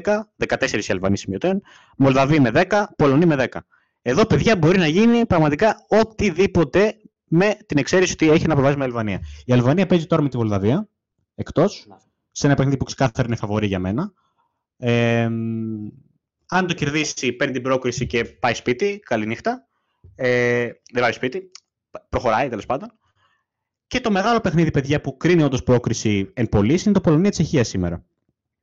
[0.49, 1.62] 14 οι Αλβανοί σημειωτέν,
[1.97, 3.59] Μολδαβοί με 10, Πολωνοί με 10.
[4.03, 8.87] Εδώ, παιδιά, μπορεί να γίνει πραγματικά οτιδήποτε με την εξαίρεση ότι έχει ένα προβάδισμα η
[8.87, 9.21] Αλβανία.
[9.45, 10.88] Η Αλβανία παίζει τώρα με τη Μολδαβία,
[11.35, 11.87] εκτός,
[12.33, 14.12] σε ένα παιχνίδι που ξεκάθαρα είναι φαβορή για μένα.
[14.77, 15.23] Ε,
[16.49, 19.66] αν το κερδίσει, παίρνει την πρόκριση και πάει σπίτι, καληνύχτα.
[20.16, 21.50] Ε, δεν πάει σπίτι,
[22.09, 22.98] προχωράει τέλος πάντων.
[23.87, 28.05] Και το μεγάλο παιχνίδι, παιδιά, που κρίνει όντως πρόκριση εν πωλή είναι το Πολωνία-Τσεχία σήμερα.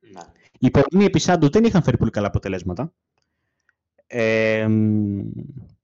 [0.00, 0.20] Ναι.
[0.58, 2.92] Οι Πολωνοί επί Σάντος δεν είχαν φέρει πολύ καλά αποτελέσματα.
[4.06, 4.68] Ε,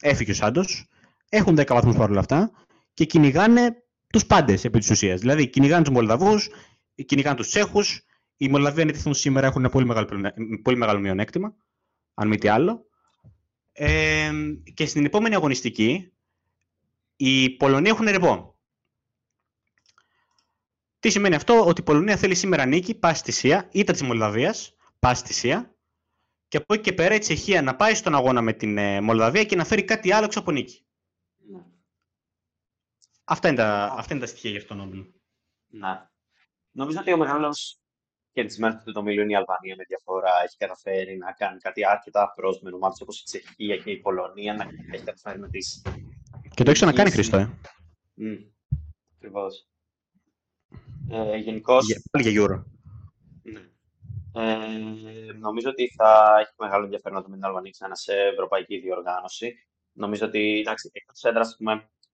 [0.01, 0.89] έφυγε ο Σάντος.
[1.29, 2.51] Έχουν 10 βαθμούς παρόλα αυτά
[2.95, 5.21] και κυνηγάνε τους πάντες επί της ουσίας.
[5.21, 6.49] Δηλαδή κυνηγάνε τους Μολδαβούς,
[7.07, 8.05] κυνηγάνε τους Τσέχους.
[8.37, 10.07] Οι Μολδαβοί αν σήμερα έχουν ένα πολύ μεγάλο,
[10.63, 11.55] πολύ μεγάλο μειονέκτημα,
[12.15, 12.90] αν μη τι άλλο.
[13.83, 14.33] Ε,
[14.75, 16.13] και στην επόμενη αγωνιστική,
[17.17, 18.59] οι Πολωνοί έχουν ρεπό.
[20.99, 24.75] Τι σημαίνει αυτό, ότι η Πολωνία θέλει σήμερα νίκη, πάση στη Σία, ήττα της Μολδαβίας,
[24.99, 25.77] πάση στη Σία,
[26.49, 29.45] και από εκεί και πέρα η Τσεχία να πάει στον αγώνα με την ε, Μολδαβία
[29.45, 30.87] και να φέρει κάτι άλλο έξω από νίκη.
[31.37, 31.65] Ναι.
[33.25, 35.13] Αυτά, είναι τα, αυτά είναι τα στοιχεία για αυτόν τον όμιλο.
[35.67, 36.09] Ναι.
[36.71, 37.80] Νομίζω ότι ο μεγάλος
[38.33, 40.33] κερδισμένος του ομίλου είναι η Αλβανία με διαφορά.
[40.45, 44.55] Έχει καταφέρει να κάνει κάτι αρκετά με ομάδε όπως η Τσεχία και η Πολωνία.
[44.55, 45.59] Να έχει καταφέρει με τι.
[46.55, 47.51] Και το έχεις ξανακάνει, Χρήστο, ε;
[48.23, 48.45] Mm.
[49.17, 49.69] Ακριβώς.
[51.11, 51.79] Ε, Γενικώ.
[52.11, 52.63] Πάλι για Euro.
[53.43, 53.61] Ναι.
[54.33, 59.55] Ε, νομίζω ότι θα έχει μεγάλο ενδιαφέρον με την Αλβανία ξανά σε ευρωπαϊκή διοργάνωση.
[59.93, 61.57] Νομίζω ότι εντάξει, εκτός έδρας,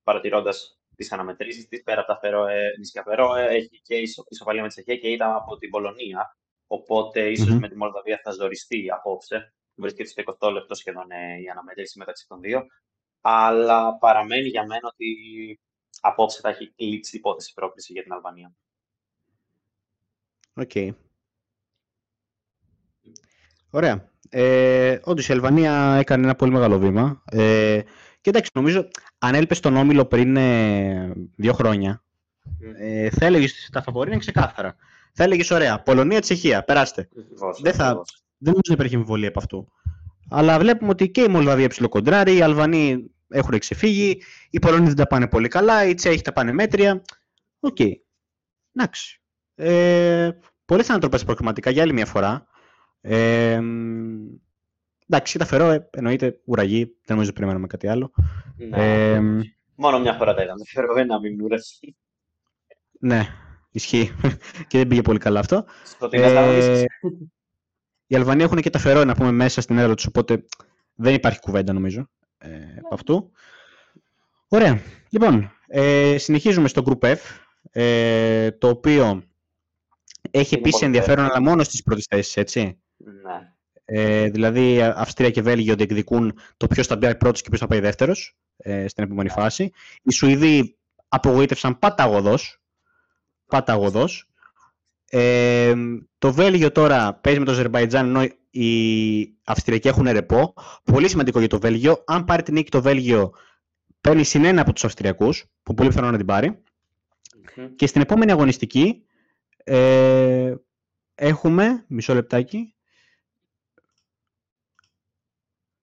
[0.03, 3.95] παρατηρώντας τις αναμετρήσεις της, πέρα από τα Φερόε, νησιά Φερόε, έχει και
[4.29, 6.37] ισοπαλία με τη Τσεχία και ήττα από την Πολωνία.
[6.67, 7.59] Οπότε ίσως mm-hmm.
[7.59, 9.55] με τη Μολδαβία θα ζοριστεί απόψε.
[9.75, 12.67] Βρίσκεται στο 20 λεπτό σχεδόν ε, η αναμετρήση μεταξύ των δύο.
[13.21, 15.07] Αλλά παραμένει για μένα ότι
[16.01, 18.53] απόψε θα έχει λήξει υπόθεση πρόκριση για την Αλβανία.
[20.55, 20.71] Ok.
[20.75, 20.91] Okay.
[23.71, 24.11] Ωραία.
[24.31, 27.23] Ε, Όντως η Αλβανία έκανε ένα πολύ μεγάλο βήμα.
[27.31, 27.81] Ε,
[28.21, 32.03] και εντάξει, νομίζω, αν έβλεπες στον Όμιλο πριν ε, δύο χρόνια,
[32.79, 34.77] ε, θα έλεγες τα φαβορή είναι ξεκάθαρα.
[35.13, 37.09] Θα έλεγες ωραία, Πολωνία, Τσεχία, περάστε.
[37.63, 37.87] δεν θα,
[38.39, 39.73] δεν νομίζω να υπάρχει αμφιβολία από αυτού.
[40.31, 45.07] Αλλά βλέπουμε ότι και η Μολδαβία ψιλοκοντράρει, οι Αλβανοί έχουν ξεφύγει, οι Πολωνοί δεν τα
[45.07, 47.03] πάνε πολύ καλά, οι Τσέχοι τα πάνε μέτρια.
[47.61, 47.77] Ok.
[47.79, 47.93] Okay.
[48.73, 49.21] Εντάξει.
[49.55, 50.31] Ε,
[50.67, 52.47] Πολλέ ανατροπέ προκριματικά για άλλη μια φορά.
[53.01, 53.61] Ε,
[55.09, 58.13] εντάξει, τα φερό, ε, εννοείται ουραγή, δεν νομίζω ότι περιμένουμε κάτι άλλο.
[58.57, 59.21] Ναι, ε,
[59.75, 60.63] μόνο μια φορά τα είδαμε.
[60.67, 61.97] Φερό ένα μην ουραγή.
[63.01, 63.27] Ναι,
[63.71, 64.11] ισχύει.
[64.69, 65.65] και δεν πήγε πολύ καλά αυτό.
[66.11, 66.85] Ε,
[68.07, 70.45] οι Αλβανοί έχουν και τα φερό να πούμε μέσα στην έδρα τους, οπότε
[70.95, 73.31] δεν υπάρχει κουβέντα νομίζω ε, από αυτού.
[74.49, 74.81] Ωραία.
[75.09, 77.19] Λοιπόν, ε, συνεχίζουμε στο Group F,
[77.71, 79.23] ε, το οποίο
[80.31, 82.81] έχει επίσης ενδιαφέρον, αλλά μόνο στις πρώτες θέσεις, έτσι.
[82.97, 83.55] Ναι.
[83.89, 87.81] Ε, δηλαδή, Αυστρία και Βέλγιο διεκδικούν το ποιος θα μπει πρώτος και ποιος θα πάει
[87.81, 89.71] δεύτερος ε, στην επόμενη φάση.
[90.03, 90.77] Οι Σουηδοί
[91.09, 92.61] απογοήτευσαν παταγωδός.
[93.47, 94.29] Παταγωδός.
[95.11, 95.75] Ε,
[96.19, 100.55] το Βέλγιο τώρα παίζει με το Αζερβαϊτζάν ενώ οι Αυστριακοί έχουν ρεπό.
[100.85, 102.03] Πολύ σημαντικό για το Βέλγιο.
[102.07, 103.33] Αν πάρει την νίκη το Βέλγιο,
[104.01, 106.63] παίρνει συνένα από τους Αυστριακούς, που πολύ πιθανό να την παρει
[107.77, 109.05] Και στην επόμενη αγωνιστική
[109.65, 110.55] ε,
[111.15, 112.76] έχουμε, μισό λεπτάκι,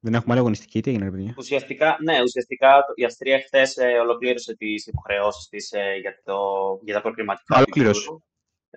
[0.04, 4.56] δεν έχουμε άλλη αγωνιστική, τι έγινε, παιδιά; Ουσιαστικά, ναι, ουσιαστικά η Αυστρία χθες ε, ολοκλήρωσε
[4.56, 6.38] τις υποχρεώσεις της ε, για, το,
[6.84, 7.56] για τα προκριματικά.
[7.56, 8.10] Ολοκλήρωσε.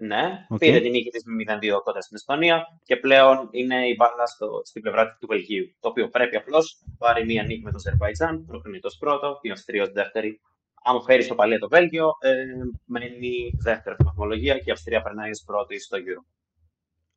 [0.01, 0.59] Ναι, okay.
[0.59, 4.61] πήρε την νίκη της με 0-2 κοντά στην Εστονία και πλέον είναι η μπάλα στο,
[4.65, 5.77] στην πλευρά του Βελγίου.
[5.81, 9.83] Το οποίο πρέπει απλώς να πάρει μία νίκη με το Αζερβαϊτζάν, προκρινητός πρώτο, η Αυστρία
[9.83, 10.41] ως δεύτερη
[10.89, 12.33] αν φέρει στο παλιό το Βέλγιο, ε,
[12.85, 16.25] μένει δεύτερη στην βαθμολογία και η Αυστρία περνάει ως πρώτη στο Euro.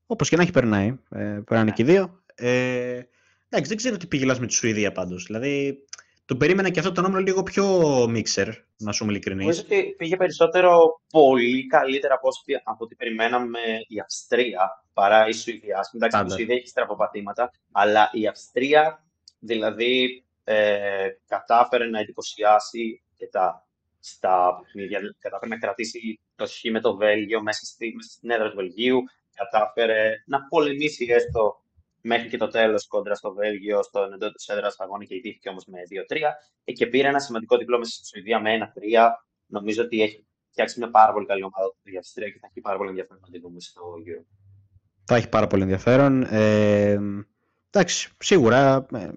[0.06, 0.88] Όπως και να έχει περνάει.
[1.10, 1.72] Ε, περνάνε ναι.
[1.72, 2.24] και οι δύο.
[2.36, 3.02] Ε,
[3.50, 5.26] εντάξει, δεν ξέρω τι πήγε με τη Σουηδία πάντως.
[5.26, 5.84] Δηλαδή,
[6.26, 7.66] τον περίμενα και αυτό το νόμο λίγο πιο
[8.10, 9.46] μίξερ, να σου είμαι ειλικρινής.
[9.46, 12.30] Νομίζω ότι πήγε περισσότερο πολύ καλύτερα από,
[12.64, 15.90] από ό,τι περιμέναμε η Αυστρία παρά η Σουηδία.
[15.94, 19.04] Εντάξει, η Σουηδία έχει στραφοπατήματα, αλλά η Αυστρία
[19.40, 23.68] δηλαδή ε, κατάφερε να εντυπωσιάσει αρκετά
[24.00, 25.00] στα παιχνίδια.
[25.20, 29.04] Κατάφερε να κρατήσει το χ με το Βέλγιο μέσα, στη, μέσα στην έδρα του Βελγίου.
[29.36, 31.64] Κατάφερε να πολεμήσει έστω
[32.02, 35.66] μέχρι και το τέλος κόντρα στο Βέλγιο, στο εντό της έδρας αγώνα και ιτήθηκε όμως
[35.66, 36.18] με 2-3.
[36.64, 39.10] Ε, και πήρε ένα σημαντικό διπλό μέσα στη Σουηδία με 1-3.
[39.46, 42.78] Νομίζω ότι έχει φτιάξει μια πάρα πολύ καλή ομάδα η Αυστρία και θα έχει πάρα
[42.78, 44.24] πολύ ενδιαφέρον να τη δούμε στο Euro.
[45.04, 46.24] Θα έχει πάρα πολύ ενδιαφέρον.
[46.24, 47.00] Ε,
[47.70, 49.12] εντάξει, σίγουρα ε,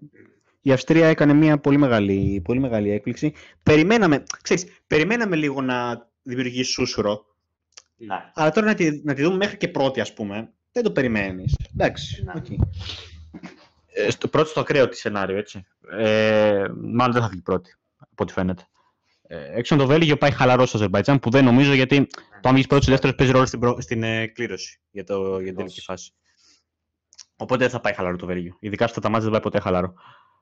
[0.63, 3.33] η Αυστρία έκανε μια πολύ μεγάλη, πολύ μεγάλη έκπληξη.
[3.63, 7.25] Περιμέναμε, ξέρεις, περιμέναμε λίγο να δημιουργήσει σούσουρο.
[7.97, 8.31] Ναι.
[8.35, 11.57] Αλλά τώρα να τη, να τη δούμε μέχρι και πρώτη, ας πούμε, δεν το περιμένεις.
[11.73, 12.33] Εντάξει, ναι.
[12.37, 12.57] okay.
[13.87, 15.67] ε, στο πρώτο στο ακραίο τη σενάριο, έτσι.
[15.91, 18.67] Ε, μάλλον δεν θα βγει πρώτη, από ό,τι φαίνεται.
[19.27, 22.07] Ε, έξω το Βέλγιο πάει χαλαρό στο Αζερβαϊτζάν, που δεν νομίζω γιατί
[22.41, 23.81] το αν βγεις πρώτος ή δεύτερος παίζει ρόλο στην, προ...
[23.81, 26.13] στην ε, κλήρωση για, το, για την τελική φάση.
[27.37, 28.57] Οπότε δεν θα πάει χαλαρό το Βέλγιο.
[28.61, 29.95] Ειδικά στα τα μάτια δεν πάει ποτέ χαλαρό.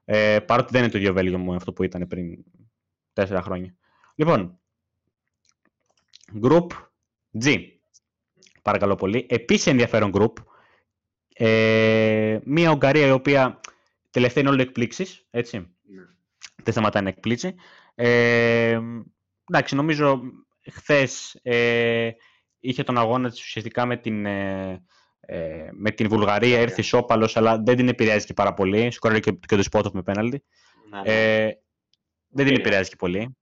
[0.05, 2.45] Ε, παρότι δεν είναι το ίδιο Βέλγιο μου αυτό που ήταν πριν
[3.12, 3.75] τέσσερα χρόνια.
[4.14, 4.59] Λοιπόν,
[6.43, 6.66] Group
[7.43, 7.66] G.
[8.62, 9.27] Παρακαλώ πολύ.
[9.29, 10.33] Επίσης ενδιαφέρον group.
[11.35, 13.61] Ε, μια Ουγγαρία η οποία
[14.11, 15.57] τελευταία είναι όλο εκπλήξεις, έτσι.
[15.59, 16.03] Ναι.
[16.62, 17.55] Δεν σταματάει να εκπλήξει.
[17.94, 18.81] Ε,
[19.51, 20.20] εντάξει, νομίζω
[20.70, 22.11] χθες ε,
[22.61, 24.85] είχε τον αγώνα της ουσιαστικά με την, ε,
[25.20, 26.62] ε με την Βουλγαρία, yeah.
[26.62, 28.90] ήρθε ισόπαλος, αλλά δεν την επηρεάζει και πάρα πολύ.
[28.90, 30.42] Σκόραρε και, και το Σπότοφ με πέναλτι.
[30.90, 31.44] Ναι, ναι.
[31.44, 31.59] Ε,
[32.29, 33.37] δεν την επηρεάζει και πολύ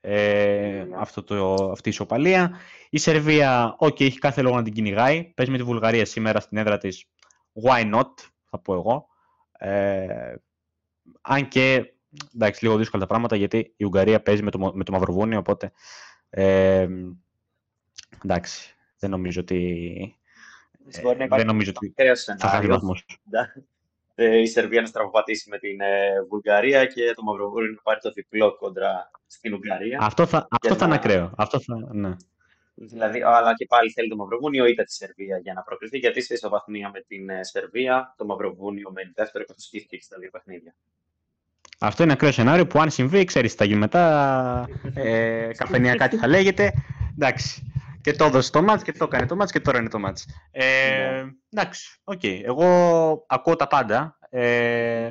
[0.00, 2.58] ε, αυτό το, αυτή η ισοπαλία.
[2.90, 5.24] Η Σερβία, ok, έχει κάθε λόγο να την κυνηγάει.
[5.24, 7.04] Παίζει με τη Βουλγαρία σήμερα στην έδρα της.
[7.62, 8.10] Why not,
[8.44, 9.06] θα πω εγώ.
[9.58, 10.34] Ε,
[11.20, 11.92] αν και,
[12.34, 15.72] εντάξει, λίγο δύσκολα τα πράγματα, γιατί η Ουγγαρία παίζει με το, με το Μαυροβούνιο, οπότε,
[16.30, 16.88] ε,
[18.24, 20.12] εντάξει, δεν νομίζω ότι...
[20.90, 21.94] Ε, δεν νομίζω ότι
[22.38, 23.04] θα χάσει βαθμούς.
[24.20, 28.10] Ε, η Σερβία να στραβοπατήσει με την ε, Βουλγαρία και το Μαυροβούνιο να πάρει το
[28.10, 29.98] διπλό κόντρα στην Ουγγαρία.
[30.00, 31.32] Αυτό θα, αυτό θα είναι ακραίο.
[31.36, 32.16] Αυτό θα, ναι.
[32.74, 36.34] Δηλαδή, αλλά και πάλι θέλει το Μαυροβούνιο είτε τη Σερβία για να προκριθεί, γιατί σε
[36.34, 40.74] ισοβαθμία με την ε, Σερβία το Μαυροβούνιο μένει δεύτερο και σκήθηκε και στα δύο παιχνίδια.
[41.80, 44.68] Αυτό είναι ακραίο σενάριο που αν συμβεί, ξέρεις τι θα γίνει μετά.
[44.94, 46.72] Ε, καφενιακά τι θα λέγεται.
[47.14, 47.72] Εντάξει.
[48.10, 50.26] Και το έδωσε το μάτς και το έκανε το μάτς και τώρα είναι το μάτς.
[50.50, 51.30] Ε, ναι.
[51.50, 52.20] Εντάξει, ok.
[52.22, 52.40] Okay.
[52.44, 52.66] Εγώ
[53.28, 54.18] ακούω τα πάντα.
[54.30, 55.10] Ε,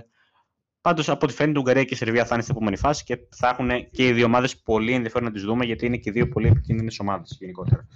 [0.81, 3.19] Πάντως, από ό,τι φαίνεται, η Ουγγαρία και η Σερβία θα είναι στην επόμενη φάση και
[3.35, 6.27] θα έχουν και οι δύο ομάδες πολύ ενδιαφέρον να τις δούμε γιατί είναι και δύο
[6.27, 7.87] πολύ επικίνδυνες ομάδες γενικότερα.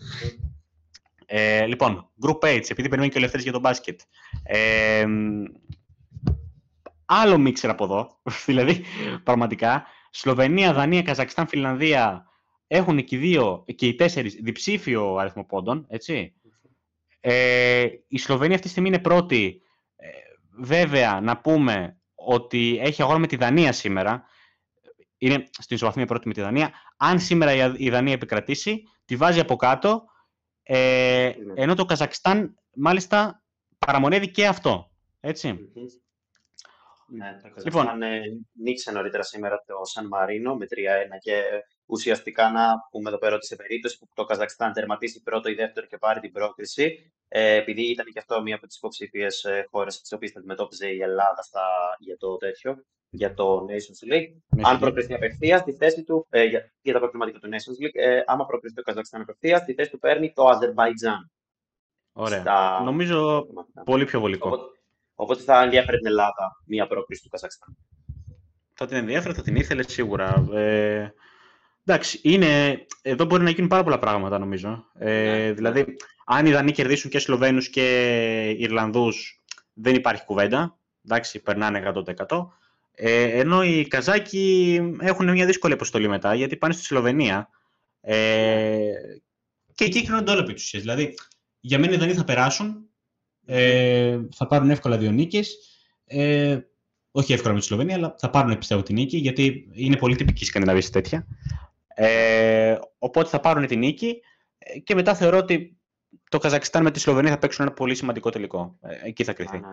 [1.26, 4.00] Ε, λοιπόν, Group H, επειδή περιμένει και ο Ελευθέρης για τον μπάσκετ.
[4.44, 5.06] Ε,
[7.06, 8.84] άλλο μίξερ από εδώ, δηλαδή
[9.24, 9.86] πραγματικά.
[10.10, 12.31] Σλοβενία, Δανία, Καζακστάν, Φιλανδία
[12.74, 16.34] έχουν και οι δύο και οι τέσσερις διψήφιο αριθμό πόντων, έτσι.
[17.20, 19.62] Ε, η Σλοβενία αυτή τη στιγμή είναι πρώτη.
[19.96, 20.08] Ε,
[20.52, 24.24] βέβαια, να πούμε ότι έχει αγώνα με τη Δανία σήμερα.
[25.18, 26.72] Είναι στην ισοβαθμία πρώτη με τη Δανία.
[26.98, 30.06] Αν σήμερα η Δανία επικρατήσει, τη βάζει από κάτω.
[30.64, 33.44] Ε, ενώ το Καζακστάν μάλιστα
[33.80, 34.92] παραμονεύει και αυτό.
[35.20, 35.70] Έτσι.
[37.08, 37.88] Ναι, το λοιπόν,
[38.54, 40.74] νίκησε νωρίτερα σήμερα το Σαν Μαρίνο με 3-1
[41.20, 41.44] και
[41.92, 45.86] ουσιαστικά να πούμε εδώ πέρα ότι σε περίπτωση που το Καζακστάν τερματίσει πρώτο ή δεύτερο
[45.88, 49.28] και πάρει την πρόκριση, ε, επειδή ήταν και αυτό μία από τις υποψήφιε
[49.72, 51.62] χώρες τι οποίες αντιμετώπιζε η Ελλάδα στα,
[52.00, 54.62] για το τέτοιο, για το Nations League.
[54.64, 58.22] Αν προκριθεί απευθεία, στη θέση του, ε, για, για τα προκληματικά του Nations League, ε,
[58.26, 61.32] άμα προκριθεί το Καζακστάν απευθεία, στη θέση του παίρνει το Αζερβαϊτζάν.
[62.12, 62.40] Ωραία.
[62.40, 62.82] Στα...
[62.84, 63.48] Νομίζω
[63.86, 64.48] πολύ πιο βολικό.
[64.48, 64.64] Οπότε,
[65.16, 67.78] οπότε θα ενδιαφέρει την Ελλάδα μία πρόκριση του Καζακστάν.
[68.74, 70.48] Θα την ενδιαφέρει, θα την ήθελε σίγουρα.
[70.54, 71.14] Ε,
[71.86, 74.86] Εντάξει, είναι, εδώ μπορεί να γίνουν πάρα πολλά πράγματα νομίζω.
[74.98, 75.52] Ε, ναι, ναι.
[75.52, 75.86] δηλαδή,
[76.26, 79.42] αν οι Δανείοι κερδίσουν και Σλοβαίνους και Ιρλανδούς,
[79.74, 80.78] δεν υπάρχει κουβέντα.
[81.06, 81.94] Εντάξει, περνάνε
[82.30, 82.48] 100%.
[82.92, 87.50] Ε, ενώ οι Καζάκοι έχουν μια δύσκολη αποστολή μετά, γιατί πάνε στη Σλοβενία.
[88.02, 88.92] Ε,
[89.74, 91.14] και εκεί κρίνονται όλα επί Δηλαδή,
[91.60, 92.90] για μένα οι Δανείοι θα περάσουν,
[93.46, 95.56] ε, θα πάρουν εύκολα δύο νίκες.
[96.06, 96.60] Ε,
[97.12, 100.44] όχι εύκολα με τη Σλοβενία, αλλά θα πάρουν πιστεύω την νίκη, γιατί είναι πολύ τυπική
[100.44, 101.28] η Σκανδιναβία τέτοια.
[102.04, 104.22] Ε, οπότε θα πάρουν τη νίκη
[104.58, 105.78] ε, και μετά θεωρώ ότι
[106.30, 108.78] το Καζακστάν με τη Σλοβενία θα παίξουν ένα πολύ σημαντικό τελικό.
[108.82, 109.60] Ε, εκεί θα κρυθεί.
[109.60, 109.68] Ναι.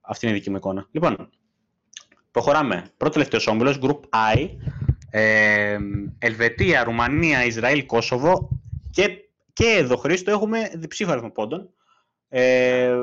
[0.00, 0.88] Αυτή είναι η δική μου εικόνα.
[0.90, 1.30] Λοιπόν,
[2.30, 2.90] προχωράμε.
[2.96, 4.00] Πρώτο τελευταίος όμιλος, Group
[4.34, 4.48] I.
[5.10, 5.78] Ε,
[6.18, 8.48] Ελβετία, Ρουμανία, Ισραήλ, Κόσοβο.
[8.90, 9.08] Και,
[9.52, 11.74] και εδώ, Χρήστο, έχουμε διψήφιο αριθμό πόντων.
[12.28, 12.96] Ε,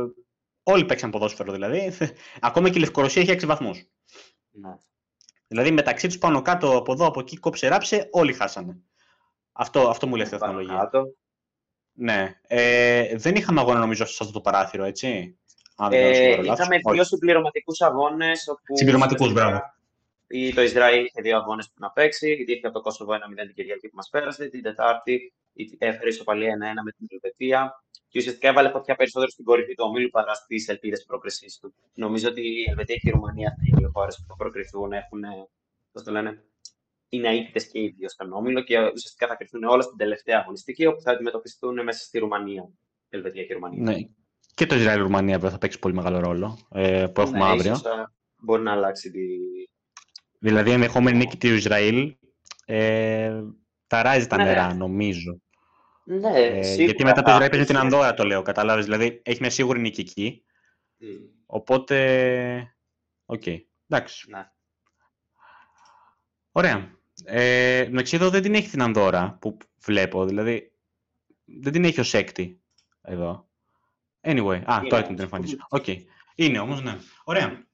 [0.64, 1.94] όλοι παίξαν ποδόσφαιρο δηλαδή.
[2.42, 3.84] Ακόμα και η Λευκορωσία έχει 6 βαθμούς.
[4.52, 4.76] Ναι.
[5.50, 8.78] Δηλαδή μεταξύ τους πάνω κάτω από εδώ, από εκεί, κόψε ράψε, όλοι χάσανε.
[9.52, 10.90] Αυτό, αυτό μου λέει η τεχνολογία.
[11.94, 12.40] Ναι.
[12.48, 15.38] Ε, δεν είχαμε αγώνα νομίζω σε αυτό το παράθυρο, έτσι.
[15.76, 18.46] Αν ε, είχαμε δύο συμπληρωματικούς αγώνες.
[18.74, 19.62] Συμπληρωματικούς, μπράβο.
[20.56, 22.32] Το Ισραήλ είχε δύο αγώνες που να παίξει.
[22.32, 24.50] Ιτήθηκε από το Κόσοβο 1-0 την Κυριακή που μας πέρασε.
[24.50, 25.34] Την Τετάρτη
[25.78, 27.84] έφερε ισοπαλία 1-1 με την Ελβετία.
[28.08, 31.74] Και ουσιαστικά έβαλε φωτιά περισσότερο στην κορυφή του ομίλου παρά στις ελπίδες πρόκρισή του.
[31.94, 35.22] Νομίζω ότι η Ελβετία και η Ρουμανία θα είναι οι χώρες που θα προκριθούν, έχουν,
[35.92, 36.44] πώς το λένε,
[37.10, 40.86] είναι αίτητες και οι δύο στον όμιλο και ουσιαστικά θα κρυφθούν όλα στην τελευταία αγωνιστική,
[40.86, 42.70] όπου θα αντιμετωπιστούν μέσα στη Ρουμανία.
[43.10, 43.84] Ελβετία και Ρουμανία.
[43.84, 43.98] Ναι.
[44.54, 47.72] Και το Ισραήλ-Ρουμανία θα παίξει πολύ μεγάλο ρόλο ε, που έχουμε ναι, αύριο.
[47.72, 47.84] Ίσως,
[48.38, 49.20] μπορεί να αλλάξει τη.
[50.40, 52.16] Δηλαδή, ενδεχόμενη νίκη του Ισραήλ
[52.66, 53.42] ε,
[53.88, 54.44] ταράζει τα ναι.
[54.44, 55.42] νερά, νομίζω.
[56.12, 58.86] Ναι, ε, γιατί μετά το Ισραήλ παίζει την Ανδόρα, το λέω, κατάλαβες.
[58.86, 60.44] Δηλαδή, έχεις μια σίγουρη νίκη εκεί.
[61.02, 61.06] Mm.
[61.46, 62.76] Οπότε,
[63.26, 63.42] ok.
[63.46, 63.58] Okay.
[63.88, 64.30] Εντάξει.
[64.30, 64.52] Ναι.
[66.52, 66.98] Ωραία.
[67.24, 70.72] Ε, εδώ δεν την έχει την Ανδόρα που βλέπω, δηλαδή
[71.46, 72.62] δεν την έχει ως έκτη
[73.02, 73.50] εδώ.
[74.22, 75.58] Anyway, α, τώρα την εμφανίσω.
[75.70, 75.84] Ok.
[75.88, 75.98] Okay.
[76.36, 76.98] Είναι όμως, ναι.
[77.24, 77.68] Ωραία.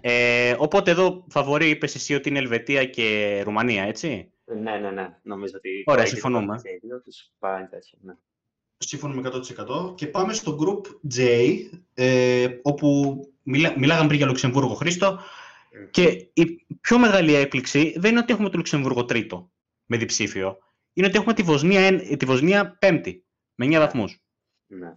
[0.00, 5.16] Ε, οπότε εδώ φαβορεί είπες εσύ ότι είναι Ελβετία και Ρουμανία, έτσι; Ναι, ναι, ναι.
[5.22, 5.82] Νομίζω ότι.
[5.86, 6.60] Ωραία, συμφωνούμε.
[6.62, 8.14] Και οι δύο τους πάει τέτοιο, ναι.
[8.78, 9.30] Συμφωνούμε
[9.88, 9.94] 100%.
[9.94, 11.48] Και πάμε στο Group J,
[11.94, 15.18] ε, όπου μιλά, μιλάγαμε πριν για Λουξεμβούργο Χρήστο.
[15.90, 19.50] Και η πιο μεγάλη έκπληξη δεν είναι ότι έχουμε το Λουξεμβούργο τρίτο
[19.86, 20.58] με διψήφιο.
[20.92, 24.22] Είναι ότι έχουμε τη Βοσνία, τη Βοσνία πέμπτη με 9 βαθμούς.
[24.66, 24.96] Ναι.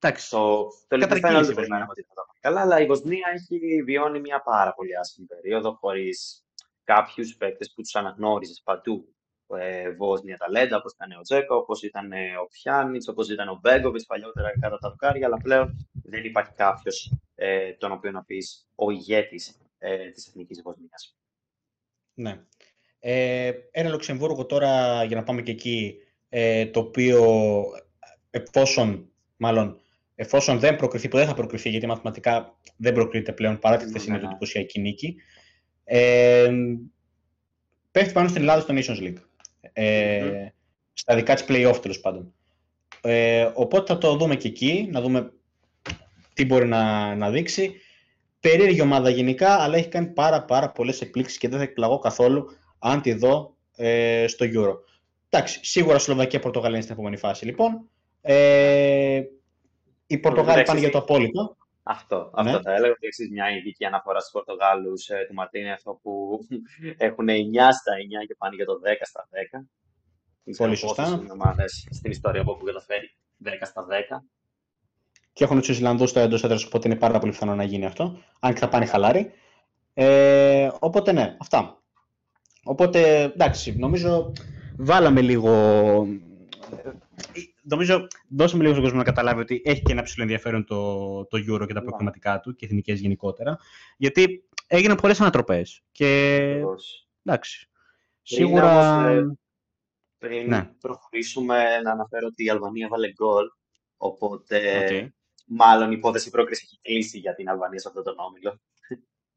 [0.00, 0.30] Εντάξει.
[0.30, 4.42] Το, το ελληνικό δεν περιμέναμε ότι θα τα καλά, αλλά η Βοσνία έχει βιώνει μια
[4.42, 6.44] πάρα πολύ άσχημη περίοδο χωρίς
[6.84, 9.12] κάποιους παίκτες που τους αναγνώριζες παντού.
[9.58, 14.06] Ε, Βόσνια ταλέντα, όπως ήταν ο Τζέκο, όπως ήταν ο Πιάννιτ, όπως ήταν ο Μπέγκοβιτς
[14.06, 18.90] παλιότερα κατά τα δοκάρια, αλλά πλέον δεν υπάρχει κάποιος ε, τον οποίο να πεις ο
[18.90, 21.16] ηγέτης ε, της εθνικής Βοσνίας.
[22.14, 22.44] Ναι.
[22.98, 25.96] Ε, ένα Λουξεμβούργο τώρα, για να πάμε και εκεί,
[26.28, 27.24] ε, το οποίο
[28.30, 29.80] εφόσον, μάλλον,
[30.20, 34.12] εφόσον δεν προκριθεί, που δεν θα προκριθεί, γιατί μαθηματικά δεν προκρίνεται πλέον παρά τη χθεσινή
[34.12, 34.30] ναι, του ναι.
[34.30, 35.16] εντυπωσιακή νίκη,
[35.84, 36.50] ε,
[37.90, 39.22] πέφτει πάνω στην Ελλάδα στο Nations League.
[39.72, 40.48] Ε,
[40.92, 42.34] Στα δικά της play-off, τέλος πάντων.
[43.00, 45.32] Ε, οπότε θα το δούμε και εκεί, να δούμε
[46.34, 47.74] τι μπορεί να, να δείξει.
[48.40, 52.46] Περίεργη ομάδα γενικά, αλλά έχει κάνει πάρα, πάρα πολλές εκπλήξεις και δεν θα εκπλαγώ καθόλου
[52.78, 54.74] αν τη δω ε, στο Euro.
[55.28, 57.88] Εντάξει, σίγουρα Σλοβακία-Πορτογαλία είναι στην επόμενη φάση λοιπόν.
[58.20, 59.22] Ε,
[60.08, 61.56] οι Πορτογάλοι πάνε για το απόλυτο.
[61.82, 62.50] Αυτό, ναι.
[62.50, 65.34] αυτό θα έλεγα ότι έχει μια ειδική αναφορά στους Πορτογάλους ε, του
[65.72, 66.38] αυτό που
[67.08, 67.30] έχουν 9
[67.80, 67.92] στα
[68.22, 70.54] 9 και πάνε για το 10 στα 10.
[70.56, 71.06] Πολύ σωστά.
[71.06, 73.90] Είναι ομάδες στην ιστορία που έχουν καταφέρει 10 στα 10.
[75.32, 78.18] Και έχουν τους Ισλανδούς στο εντό έδρας, οπότε είναι πάρα πολύ πιθανό να γίνει αυτό.
[78.40, 79.32] Αν και θα πάνε χαλάρι.
[79.94, 81.82] Ε, οπότε ναι, αυτά.
[82.64, 84.32] Οπότε εντάξει, νομίζω
[84.76, 85.52] βάλαμε λίγο
[87.68, 91.38] νομίζω δώσαμε λίγο στον κόσμο να καταλάβει ότι έχει και ένα ψηλό ενδιαφέρον το, το
[91.38, 93.58] Euro και τα προγραμματικά του και εθνικές γενικότερα.
[93.96, 95.82] Γιατί έγιναν πολλές ανατροπές.
[95.90, 96.62] Και.
[97.22, 97.68] Εντάξει.
[98.22, 99.08] Σίγουρα.
[99.08, 99.38] Ε,
[100.18, 100.70] πριν ναι.
[100.80, 103.46] προχωρήσουμε, να αναφέρω ότι η Αλβανία βάλε γκολ.
[103.96, 105.12] Οπότε.
[105.46, 108.60] Μάλλον η υπόθεση πρόκριση έχει κλείσει για την Αλβανία σε αυτόν τον όμιλο.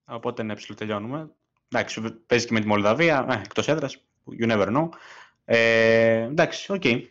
[0.05, 1.31] Οπότε ναι, τελειώνουμε.
[1.73, 4.05] Εντάξει, παίζει και με τη Μολδαβία, ε, εκτός έδρας.
[4.39, 4.89] You never know.
[5.45, 6.81] Ε, εντάξει, ok.
[6.83, 7.05] Okay.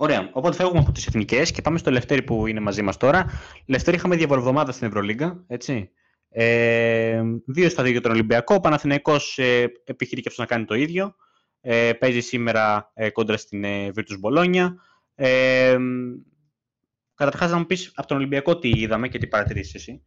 [0.00, 0.30] Ωραία.
[0.32, 3.26] Οπότε φεύγουμε από τις εθνικές και πάμε στο Λευτέρη που είναι μαζί μας τώρα.
[3.66, 5.44] Λευτέρη, είχαμε διαβολοβδομάδα στην Ευρωλίγκα.
[5.46, 5.90] Έτσι.
[6.28, 8.54] Ε, δύο στα δύο για τον Ολυμπιακό.
[8.54, 11.14] Ο Παναθηναϊκός ε, επιχειρεί και αυτός να κάνει το ίδιο.
[11.60, 14.74] Ε, παίζει σήμερα ε, κόντρα στην ε, Virtus Bologna.
[15.14, 15.78] Ε,
[17.14, 20.02] Καταρχάς, να μου πεις από τον Ολυμπιακό τι είδαμε και τι παρατηρήσεις εσύ,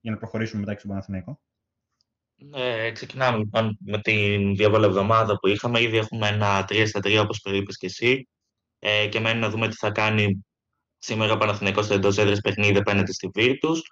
[0.00, 1.40] για να προχωρήσουμε μετά και στον Παναθηναϊκό.
[2.54, 5.80] Ε, ξεκινάμε λοιπόν με την διαβολοβδομάδα που είχαμε.
[5.80, 8.28] Ήδη έχουμε ένα 3 στα 3 όπως περίπου και εσύ
[8.88, 10.44] ε, και μένει να δούμε τι θα κάνει
[10.98, 13.82] σήμερα ο Παναθηναϊκός στο εντός έδρας παιχνίδι απέναντι στη Βίρτους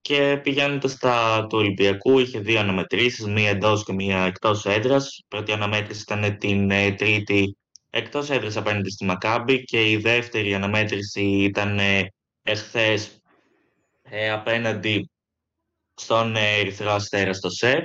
[0.00, 5.18] και πηγαίνοντας στα του Ολυμπιακού είχε δύο αναμετρήσεις, μία εντός και μία εκτός έδρας.
[5.18, 7.56] Η πρώτη αναμέτρηση ήταν την ε, τρίτη
[7.90, 13.22] εκτός έδρας απέναντι στη Μακάμπη και η δεύτερη αναμέτρηση ήταν ε, εχθές
[14.02, 15.10] ε, απέναντι
[15.94, 17.84] στον ε, Ερυθρό Αστέρα στο ΣΕΠ.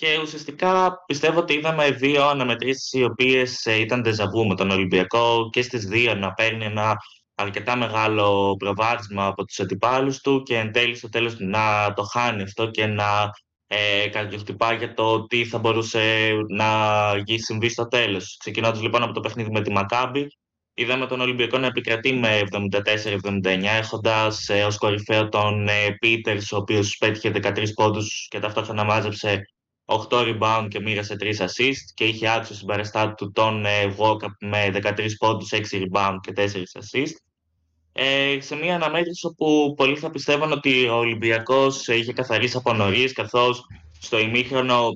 [0.00, 5.48] Και ουσιαστικά πιστεύω ότι είδαμε δύο αναμετρήσεις οι οποίες ε, ήταν δεζαβού με τον Ολυμπιακό
[5.50, 6.96] και στις δύο να παίρνει ένα
[7.34, 12.42] αρκετά μεγάλο προβάδισμα από τους αντιπάλους του και εν τέλει στο τέλος να το χάνει
[12.42, 13.30] αυτό και να
[13.66, 16.66] ε, καρδιοχτυπά για το τι θα μπορούσε να
[17.34, 18.36] συμβεί στο τέλος.
[18.38, 20.26] Ξεκινώντας λοιπόν από το παιχνίδι με τη Μακάμπη,
[20.74, 22.42] είδαμε τον Ολυμπιακό να επικρατεί με
[23.32, 28.84] 74-79, έχοντας ε, ως κορυφαίο τον ε, Πίτερς, ο οποίος πέτυχε 13 πόντους και ταυτόχρονα
[28.84, 29.44] μάζεψε
[29.90, 34.34] 8 rebound και μοίρασε 3 assist και είχε άξιο στην παραστάτη του τον ε, Walkup
[34.40, 36.40] με 13 πόντους, 6 rebound και 4
[36.80, 37.14] assist.
[37.92, 43.12] Ε, σε μια αναμέτρηση όπου πολλοί θα πιστεύαν ότι ο Ολυμπιακός είχε καθαρίσει από νωρί,
[43.12, 43.64] καθώς
[44.00, 44.88] στο ημίχρονο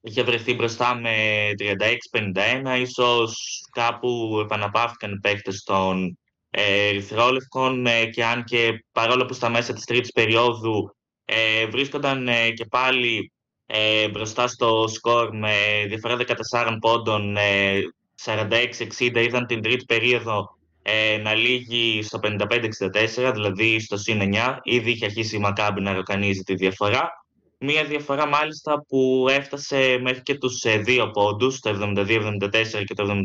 [0.00, 1.10] είχε βρεθεί μπροστά με
[1.58, 6.18] 36-51, ίσως κάπου επαναπαύτηκαν οι παίκτες των
[6.50, 12.28] ε, Ερυθρόλευκων ε, και αν και παρόλο που στα μέσα της τρίτης περίοδου ε, βρίσκονταν
[12.28, 13.32] ε, και πάλι
[13.70, 15.52] ε, μπροστά στο σκορ με
[15.86, 16.16] διαφορά
[16.52, 17.80] 14 πόντων, ε,
[18.24, 24.56] 46-60, είδαν την τρίτη περίοδο ε, να λύγει στο 55-64, δηλαδή στο συν 9.
[24.62, 27.10] Ήδη είχε αρχίσει η Μακάμπη να ροκανίζει τη διαφορά.
[27.58, 33.22] Μία διαφορά μάλιστα που έφτασε μέχρι και τους ε, δύο πόντους, το 72-74 και το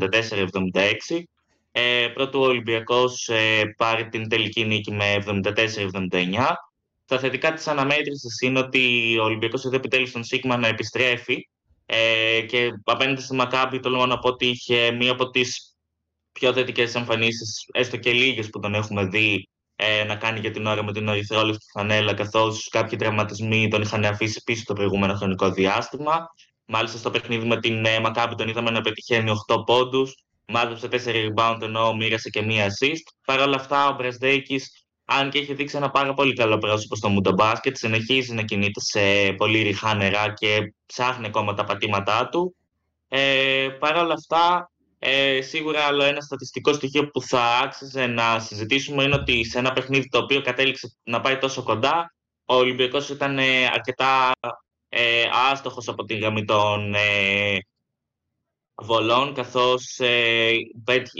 [0.73, 1.23] 74-76.
[1.71, 6.53] Ε, πρώτο ο Ολυμπιακός ε, πάρει την τελική νίκη με 74-79
[7.05, 11.47] τα θετικά της αναμέτρησης είναι ότι ο Ολυμπιακός εδώ επιτέλους στον Σίγμα να επιστρέφει
[11.85, 15.75] ε, και απέναντι στη Μακάμπη τολμώ να πω ότι είχε μία από τις
[16.31, 20.65] πιο θετικές εμφανίσεις, έστω και λίγες που τον έχουμε δει ε, να κάνει για την
[20.65, 25.51] ώρα με την Ερυθρόλευκη Φανέλα, καθώς κάποιοι τραυματισμοί τον είχαν αφήσει πίσω το προηγούμενο χρονικό
[25.51, 26.27] διάστημα.
[26.65, 30.15] Μάλιστα στο παιχνίδι με την ε, Μακάμπη τον είδαμε να πετυχαίνει 8 πόντους,
[30.47, 33.13] μάζεψε 4 rebound ενώ μοίρασε και μία assist.
[33.25, 37.09] Παρ' όλα αυτά, ο Μπρασδέκης, αν και έχει δείξει ένα πάρα πολύ καλό πρόσωπο στο
[37.09, 42.55] Μούντο Μπάσκετ, συνεχίζει να κινείται σε πολύ ριχά νερά και ψάχνει ακόμα τα πατήματά του.
[43.07, 49.03] Ε, Παρ' όλα αυτά, ε, σίγουρα άλλο ένα στατιστικό στοιχείο που θα άξιζε να συζητήσουμε
[49.03, 52.13] είναι ότι σε ένα παιχνίδι το οποίο κατέληξε να πάει τόσο κοντά,
[52.45, 54.31] ο Ολυμπιακός ήταν ε, αρκετά
[54.89, 57.57] ε, άστοχος από τη γραμμή των ε,
[58.75, 60.51] βολών, καθώς, ε,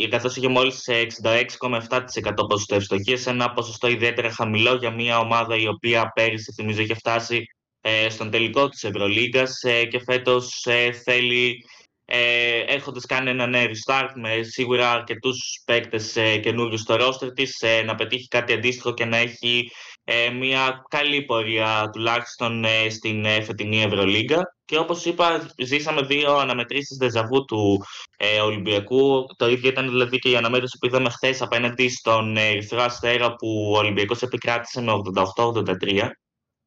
[0.10, 6.12] καθώς είχε μόλις 66,7% ποσοστό ευστοχίας, ένα ποσοστό ιδιαίτερα χαμηλό για μια ομάδα η οποία
[6.16, 7.46] πέρυσι, θυμίζω, είχε φτάσει
[7.82, 11.64] ε, στον τελικό της Ευρωλίγκας ε, και φέτος ε, θέλει
[12.06, 17.62] ε, έχοντας κάνει ένα νέο restart με σίγουρα αρκετούς παίκτες ε, καινούριους στο roster της,
[17.62, 19.72] ε, να πετύχει κάτι αντίστοιχο και να έχει
[20.04, 24.56] ε, μια καλή πορεία τουλάχιστον ε, στην ε, φετινή Ευρωλίγκα.
[24.66, 27.84] Και όπως είπα, ζήσαμε δύο αναμετρήσεις δεζαβού του
[28.18, 29.26] ε, Ολυμπιακού.
[29.38, 33.72] Το ίδιο ήταν δηλαδή και η αναμέτρηση που είδαμε χθες απέναντι στον Ερυθρό Αστέρα που
[33.74, 34.92] ο Ολυμπιακός επικράτησε με
[35.36, 36.10] 88-83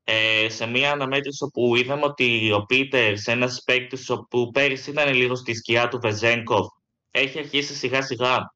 [0.09, 5.34] ε, σε μια αναμέτρηση όπου είδαμε ότι ο Πίτερς, ένας παίκτης που πέρυσι ήταν λίγο
[5.34, 6.66] στη σκιά του Βεζέγκοφ,
[7.11, 8.55] έχει αρχίσει σιγά σιγά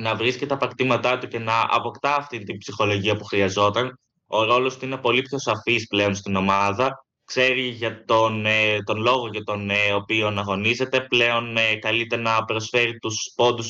[0.00, 3.98] να βρίσκει τα πακτήματά του και να αποκτά αυτή την ψυχολογία που χρειαζόταν.
[4.26, 7.04] Ο ρόλος του είναι πολύ πιο σαφής πλέον στην ομάδα.
[7.24, 11.00] Ξέρει για τον, ε, τον λόγο για τον ε, οποίο αγωνίζεται.
[11.00, 13.68] Πλέον ε, καλείται να προσφέρει τους πόντους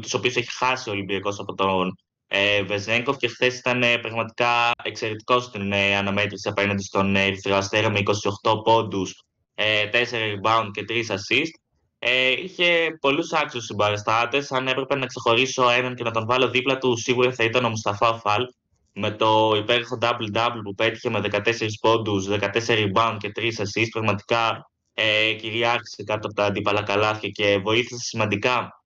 [0.00, 1.94] τους οποίους έχει χάσει ο Ολυμπιακός από τον
[2.34, 7.54] ε, Βεζέγκοφ και χθες ήταν ε, πραγματικά εξαιρετικός στην ε, αναμέτρηση απέναντι στον ε, Ερυθρό
[7.54, 8.02] Αστέρα με
[8.42, 9.22] 28 πόντους,
[9.54, 11.50] ε, 4 rebound και 3 assist.
[11.98, 14.52] Ε, είχε πολλούς άξιους συμπαραστάτες.
[14.52, 17.68] Αν έπρεπε να ξεχωρίσω έναν και να τον βάλω δίπλα του, σίγουρα θα ήταν ο
[17.68, 18.44] Μουσταφά Φαλ
[18.92, 23.88] με το υπέροχο double-double που πέτυχε με 14 πόντους, 14 rebound και 3 assist.
[23.90, 28.82] Πραγματικά ε, κυριάρχησε κάτω από τα αντίπαλα καλάθια και βοήθησε σημαντικά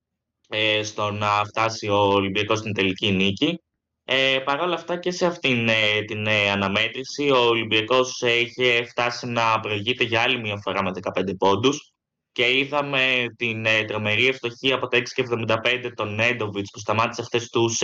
[0.48, 3.60] ε, στο να φτάσει ο Ολυμπιακός στην τελική νίκη.
[4.04, 9.26] Ε, Παρ' όλα αυτά και σε αυτήν ε, την ε, αναμέτρηση ο Ολυμπιακός είχε φτάσει
[9.26, 11.92] να προηγείται για άλλη μια φορά με 15 πόντους
[12.36, 17.78] και είδαμε την ε, τρομερή ευστοχή από τα 6,75 τον Νέντοβιτς που σταμάτησε χθες στους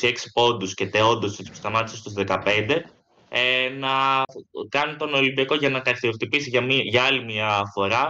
[0.00, 2.76] 26 πόντους και Τεόντοσιτς που σταμάτησε στους 15
[3.78, 4.22] να
[4.68, 8.08] κάνει τον Ολυμπιακό για να καθιορτυπήσει για, για άλλη μια φορά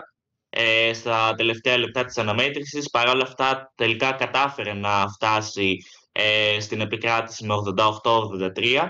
[0.51, 2.91] ε, στα τελευταία λεπτά της αναμέτρησης.
[2.91, 5.77] Παρ' όλα αυτά τελικά κατάφερε να φτάσει
[6.13, 7.55] ε, στην επικράτηση με
[8.03, 8.87] 88-83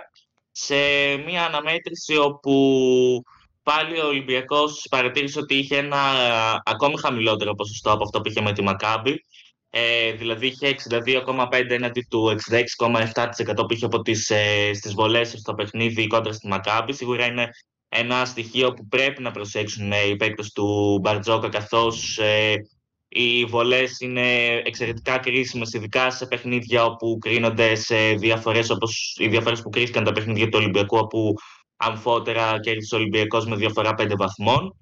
[0.51, 0.77] σε
[1.27, 2.53] μια αναμέτρηση όπου
[3.71, 5.99] πάλι ο Ολυμπιακός παρατήρησε ότι είχε ένα
[6.65, 9.25] ακόμη χαμηλότερο ποσοστό από αυτό που είχε με τη Μακάμπη.
[9.71, 12.37] Ε, δηλαδή είχε 62,5 έναντι του
[12.77, 16.93] 66,7% που είχε από τις, ε, στις βολές στο παιχνίδι κόντρα στη Μακάμπη.
[16.93, 17.49] Σίγουρα είναι
[17.89, 22.55] ένα στοιχείο που πρέπει να προσέξουν οι παίκτες του Μπαρτζόκα καθώς ε,
[23.09, 29.63] οι βολές είναι εξαιρετικά κρίσιμες ειδικά σε παιχνίδια όπου κρίνονται σε διαφορές όπως οι διαφορές
[29.63, 31.35] που κρίστηκαν τα παιχνίδια του Ολυμπιακού όπου
[31.81, 34.77] αμφότερα κέρδισε ο Ολυμπιακός με διαφορά 5 βαθμών.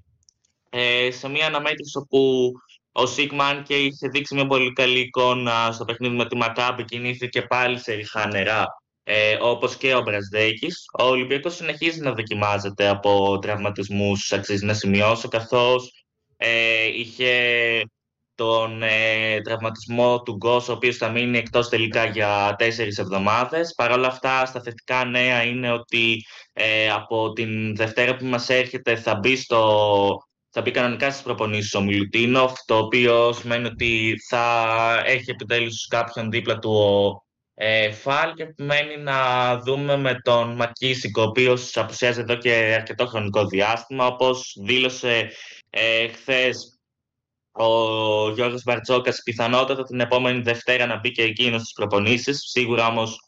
[0.71, 2.53] Ε, σε μια αναμέτρηση όπου
[2.93, 7.43] ο Σίγμαν και είχε δείξει μια πολύ καλή εικόνα στο παιχνίδι με τη Μακάμπη κινήθηκε
[7.43, 8.67] πάλι σε ριχά νερά
[9.03, 10.85] ε, όπως και ο Μπρασδέκης.
[10.99, 16.05] Ο Ολυμπιακός συνεχίζει να δοκιμάζεται από τραυματισμούς, αξίζει να σημειώσω, καθώς
[16.37, 17.33] ε, είχε
[18.39, 23.75] τον ε, τραυματισμό του Γκος, ο οποίος θα μείνει εκτός τελικά για τέσσερις εβδομάδες.
[23.77, 28.97] Παρ' όλα αυτά, στα θετικά νέα είναι ότι ε, από την Δευτέρα που μας έρχεται
[28.97, 34.63] θα μπει, στο, θα μπει κανονικά στις προπονήσεις ο Μιλουτίνοφ, το οποίο σημαίνει ότι θα
[35.07, 37.23] έχει επιτέλους κάποιον δίπλα του ο
[37.55, 43.07] ε, Φάλ και μένει να δούμε με τον Μακίσικο, ο οποίος απουσιάζει εδώ και αρκετό
[43.07, 44.07] χρονικό διάστημα.
[44.07, 45.31] Όπως δήλωσε
[45.71, 46.78] ε, χθες
[47.59, 52.39] ο Γιώργος Μπαρτζόκας, πιθανότατα την επόμενη Δευτέρα να μπει και εκείνος στις προπονήσεις.
[52.51, 53.21] Σίγουρα όμως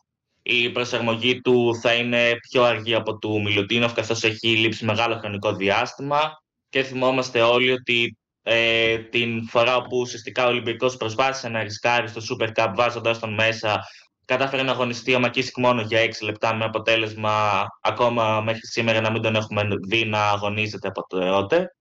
[0.43, 5.53] η προσαρμογή του θα είναι πιο αργή από του Μιλουτίνοφ, καθώς έχει λείψει μεγάλο χρονικό
[5.53, 6.20] διάστημα.
[6.68, 12.20] Και θυμόμαστε όλοι ότι ε, την φορά που ουσιαστικά ο Ολυμπιακός προσπάθησε να ρισκάρει στο
[12.31, 13.81] Super Cup βάζοντας τον μέσα
[14.24, 19.11] κατάφερε να αγωνιστεί ο Μακίσικ μόνο για 6 λεπτά με αποτέλεσμα ακόμα μέχρι σήμερα να
[19.11, 21.74] μην τον έχουμε δει να αγωνίζεται από τότε.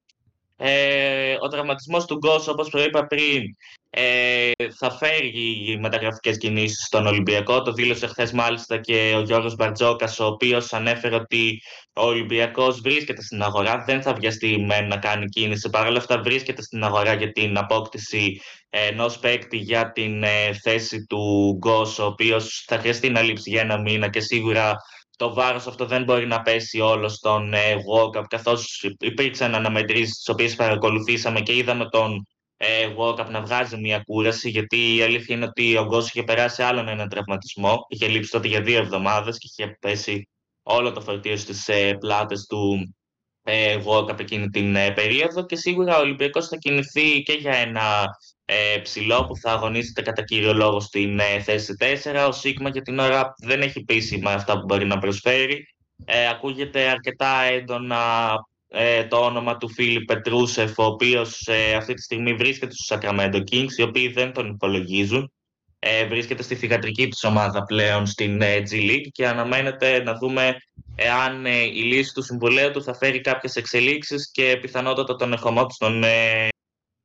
[0.61, 3.43] Ε, ο τραυματισμός του Γκος, όπως προείπα πριν,
[3.89, 7.61] ε, θα φέρει μεταγραφικές κινήσεις στον Ολυμπιακό.
[7.61, 11.61] Το δήλωσε χθες μάλιστα και ο Γιώργος Μπαρτζόκας, ο οποίος ανέφερε ότι
[11.93, 15.69] ο Ολυμπιακός βρίσκεται στην αγορά, δεν θα βιαστεί με να κάνει κίνηση.
[15.69, 21.05] Παρ' όλα αυτά βρίσκεται στην αγορά για την απόκτηση ενός παίκτη για την ε, θέση
[21.05, 24.75] του Γκος, ο οποίος θα χρειαστεί να λείψει για ένα μήνα και σίγουρα
[25.19, 30.29] το βάρος αυτό δεν μπορεί να πέσει όλο στον ε, Walkup, καθώς υπήρξαν αναμετρήσεις τις
[30.29, 35.35] οποίες παρακολουθήσαμε και είδαμε τον ε, World Cup να βγάζει μια κούραση, γιατί η αλήθεια
[35.35, 37.85] είναι ότι ο Γκος είχε περάσει άλλον έναν τραυματισμό.
[37.87, 40.29] Είχε λείψει τότε για δύο εβδομάδες και είχε πέσει
[40.63, 42.95] όλο το φορτίο στις ε, πλάτες του
[43.43, 47.53] ε, World Cup εκείνη την ε, περίοδο και σίγουρα ο Ολυμπιακός θα κινηθεί και για
[47.53, 48.05] ένα
[48.51, 52.27] ε, ψηλό που θα αγωνίζεται κατά κύριο λόγο στην ε, θέση 4.
[52.27, 55.67] Ο Σίγμα για την ώρα δεν έχει πείσει με αυτά που μπορεί να προσφέρει.
[56.05, 58.31] Ε, ακούγεται αρκετά έντονα
[58.67, 63.43] ε, το όνομα του Φίλιπ Πετρούσεφ, ο οποίος ε, αυτή τη στιγμή βρίσκεται στους Sacramento
[63.51, 65.31] Kings, οι οποίοι δεν τον υπολογίζουν.
[65.79, 70.55] Ε, βρίσκεται στη θηγατρική της ομάδα πλέον στην ε, G League και αναμένεται να δούμε
[70.95, 75.65] εάν ε, η λύση του συμβολέου του θα φέρει κάποιες εξελίξεις και πιθανότατα τον ερχομό
[75.65, 76.03] του στον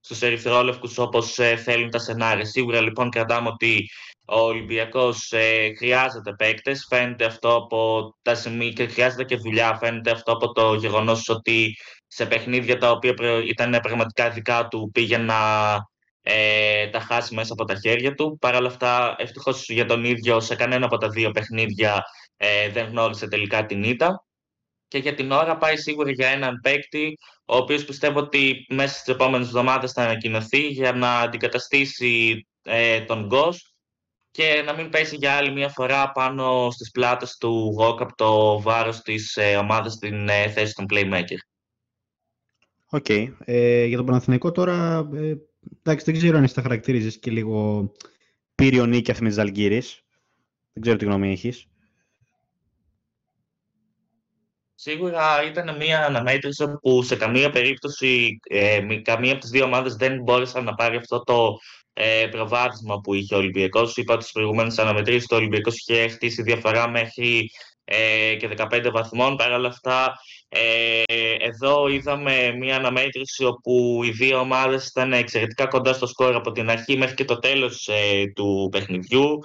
[0.05, 2.45] στους ερυθρόλευκους όπως ε, θέλουν τα σενάρια.
[2.45, 3.89] Σίγουρα λοιπόν κρατάμε ότι
[4.27, 10.11] ο Ολυμπιακός ε, χρειάζεται παίκτες, φαίνεται αυτό από τα σημεία και χρειάζεται και δουλειά, φαίνεται
[10.11, 11.77] αυτό από το γεγονός ότι
[12.07, 13.15] σε παιχνίδια τα οποία
[13.49, 15.35] ήταν πραγματικά δικά του πήγε να
[16.23, 18.39] ε, τα χάσει μέσα από τα χέρια του.
[18.41, 22.03] Παρ' όλα αυτά, ευτυχώς για τον ίδιο, σε κανένα από τα δύο παιχνίδια
[22.37, 24.25] ε, δεν γνώρισε τελικά την ήττα
[24.89, 29.15] και για την ώρα πάει σίγουρα για έναν παίκτη ο οποίος πιστεύω ότι μέσα στις
[29.15, 33.75] επόμενες εβδομάδες θα ανακοινωθεί για να αντικαταστήσει ε, τον Γκος
[34.31, 39.01] και να μην πέσει για άλλη μια φορά πάνω στις πλάτες του Γόκαπ το βάρος
[39.01, 41.39] της ε, ομάδας στην ε, θέση των Playmaker.
[42.87, 43.05] Ok.
[43.09, 43.33] Okay.
[43.39, 45.37] Ε, για τον Παναθηναϊκό τώρα, ε,
[45.79, 47.93] εντάξει, δεν ξέρω αν εσύ τα χαρακτήριζες και λίγο
[48.55, 51.67] πύρρειο νίκη με τις Δεν ξέρω τι γνώμη έχεις.
[54.87, 60.23] Σίγουρα ήταν μια αναμέτρηση που σε καμία περίπτωση ε, καμία από τις δύο ομάδες δεν
[60.23, 61.59] μπόρεσαν να πάρει αυτό το
[61.93, 63.97] ε, προβάδισμα που είχε ο Ολυμπιακός.
[63.97, 67.51] Είπα ότι στις προηγούμενες αναμετρήσεις το Ολυμπιακός είχε χτίσει διαφορά μέχρι
[67.85, 69.37] ε, και 15 βαθμών.
[69.37, 70.15] Παρ' όλα αυτά,
[70.49, 71.03] ε,
[71.39, 76.71] εδώ είδαμε μια αναμέτρηση όπου οι δύο ομάδες ήταν εξαιρετικά κοντά στο σκορ από την
[76.71, 79.39] αρχή μέχρι και το τέλος ε, του παιχνιδιού.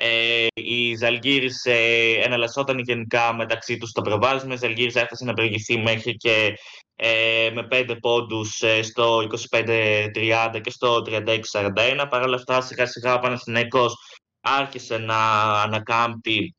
[0.00, 4.54] Ε, η Ζαλγίρης ε, εναλλασσόταν γενικά μεταξύ τους στο προβάδισμα.
[4.54, 6.58] Η Ζαλγίρης έφτασε να προηγηθεί μέχρι και
[6.96, 12.06] ε, με 5 πόντους ε, στο 25-30 και στο 36-41.
[12.10, 13.94] Παρ' όλα αυτά, σιγά σιγά ο Παναθηναϊκός
[14.40, 16.56] άρχισε να ανακάμπτει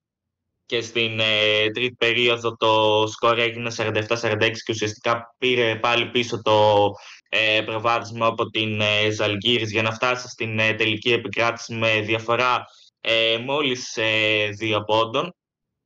[0.65, 3.93] και στην ε, τρίτη περίοδο το σκορ έγινε 47-46
[4.39, 6.89] και ουσιαστικά πήρε πάλι πίσω το
[7.29, 12.65] ε, προβάδισμα από την ε, Ζαλγίρης για να φτάσει στην ε, τελική επικράτηση με διαφορά
[13.01, 15.33] ε, μόλις ε, δύο πόντων.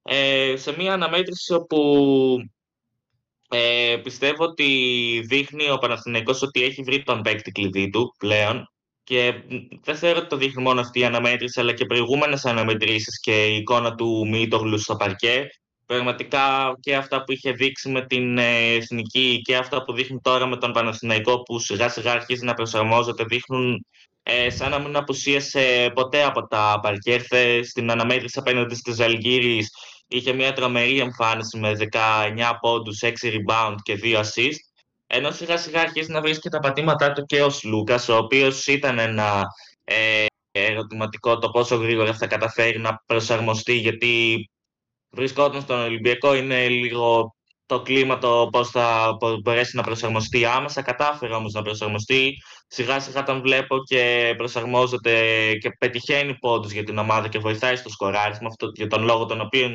[0.04, 2.38] Ε, σε μια αναμέτρηση όπου
[3.50, 4.68] ε, πιστεύω ότι
[5.26, 8.68] δείχνει ο Παναθηναϊκός ότι έχει βρει τον παίκτη κλειδί του πλέον
[9.04, 9.34] και
[9.84, 13.56] δεν θεωρώ ότι το δείχνει μόνο αυτή η αναμέτρηση αλλά και προηγούμενες αναμετρήσεις και η
[13.56, 15.48] εικόνα του Μίτογλου στο παρκέ.
[15.86, 20.46] Πραγματικά και αυτά που είχε δείξει με την ε, Εθνική και αυτά που δείχνει τώρα
[20.46, 23.86] με τον Παναθηναϊκό που σιγά σιγά αρχίζει να προσαρμόζεται δείχνουν
[24.24, 29.70] ε, σαν να μην απουσίασε ποτέ από τα παρκέρθε στην αναμέτρηση απέναντι στις Αλγύρης
[30.08, 34.58] είχε μια τρομερή εμφάνιση με 19 πόντους, 6 rebound και 2 assist.
[35.08, 39.00] Ενώ σιγά σιγά αρχίζει να βρίσκει τα πατήματά του και ο Λούκας ο οποίος ήταν
[39.00, 39.44] ένα
[39.84, 44.50] ε, ερωτηματικό το πόσο γρήγορα θα καταφέρει να προσαρμοστεί γιατί
[45.10, 47.36] βρισκόταν στον Ολυμπιακό είναι λίγο
[47.66, 50.82] το κλίμα, το πώς θα μπορέσει να προσαρμοστεί άμεσα.
[50.82, 52.34] Κατάφερε όμως να προσαρμοστεί.
[52.68, 55.14] Σιγά σιγά τον βλέπω και προσαρμόζεται
[55.62, 58.48] και πετυχαίνει πόντους για την ομάδα και βοηθάει στο σκοράρισμα.
[58.48, 59.70] Αυτό για τον λόγο τον οποίο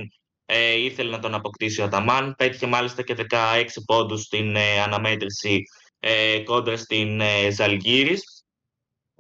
[0.47, 2.35] ε, ήθελε να τον αποκτήσει ο Ταμάν.
[2.39, 5.63] Πέτυχε μάλιστα και 16 πόντους στην ε, αναμέτρηση
[6.01, 8.23] ε, κόντρα στην ε, Ζαλγίρης.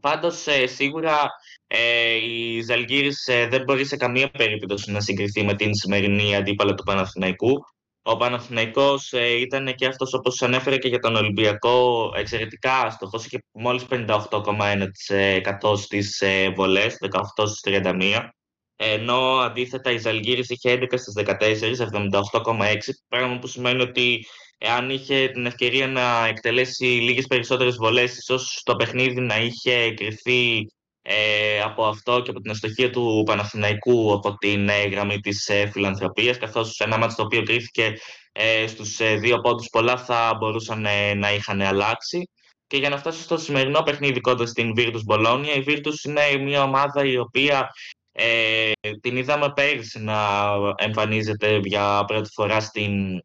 [0.01, 1.29] Πάντως ε, σίγουρα
[1.67, 6.75] ε, η Ζαλγίρης ε, δεν μπορεί σε καμία περίπτωση να συγκριθεί με την σημερινή αντίπαλα
[6.75, 7.65] του Παναθηναϊκού.
[8.11, 13.39] Ο Παναθηναϊκός ε, ήταν και αυτός όπως ανέφερε και για τον Ολυμπιακό εξαιρετικά άστοχος, είχε
[13.53, 16.97] μόλις 58,1% στις ε, βολές,
[17.37, 18.29] 18 στις 31.
[18.77, 22.77] Ενώ αντίθετα η Ζαλγίρης είχε 11 στις 14, 78,6,
[23.09, 24.27] πράγμα που σημαίνει ότι
[24.59, 30.67] εάν είχε την ευκαιρία να εκτελέσει λίγες περισσότερες βολές, ίσως το παιχνίδι να είχε κρυθεί
[31.11, 35.71] ε, από αυτό και από την αστοχία του Παναθηναϊκού από την ε, γραμμή της ε,
[35.73, 37.95] φιλανθρωπίας καθώς ένα μάτι το οποίο κρίθηκε
[38.33, 42.31] ε, στους ε, δύο πόντους πολλά θα μπορούσαν ε, να είχαν αλλάξει.
[42.67, 46.63] Και για να φτάσω στο σημερινό παιχνίδι κοντά στην Virtus Bologna η Virtus είναι μια
[46.63, 47.71] ομάδα η οποία
[48.13, 53.23] ε, την είδαμε πέρυσι να εμφανίζεται για πρώτη φορά στην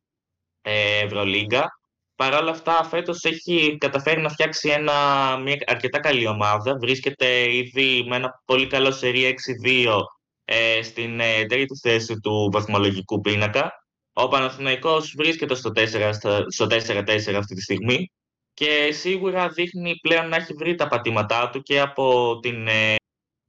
[1.02, 1.80] Ευρωλίγκα
[2.24, 4.94] Παρ' όλα αυτά, φέτος έχει καταφέρει να φτιάξει ένα,
[5.38, 6.78] μια αρκετά καλή ομάδα.
[6.80, 10.00] Βρίσκεται ήδη με ένα πολύ καλό σερί 6-2
[10.46, 13.72] ε, στην ε, τρίτη θέση του βαθμολογικού πίνακα.
[14.14, 18.12] Ο Παναθηναϊκός βρίσκεται στο 4-4 αυτή τη στιγμή.
[18.54, 22.96] και σίγουρα δείχνει πλέον να έχει βρει τα πατήματά του και από, την, ε,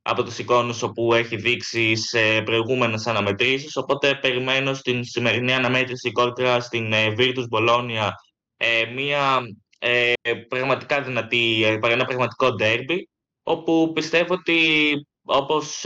[0.03, 6.61] από τους εικόνους όπου έχει δείξει σε προηγούμενες αναμετρήσεις, οπότε περιμένω στην σημερινή αναμέτρηση κόντρα
[6.61, 8.11] στην ε, Virtus Bologna
[8.57, 9.41] ε, μια
[9.79, 10.13] ε,
[10.49, 12.99] πραγματικά δυνατή, ένα πραγματικό derby,
[13.43, 14.93] όπου πιστεύω ότι
[15.27, 15.85] όπως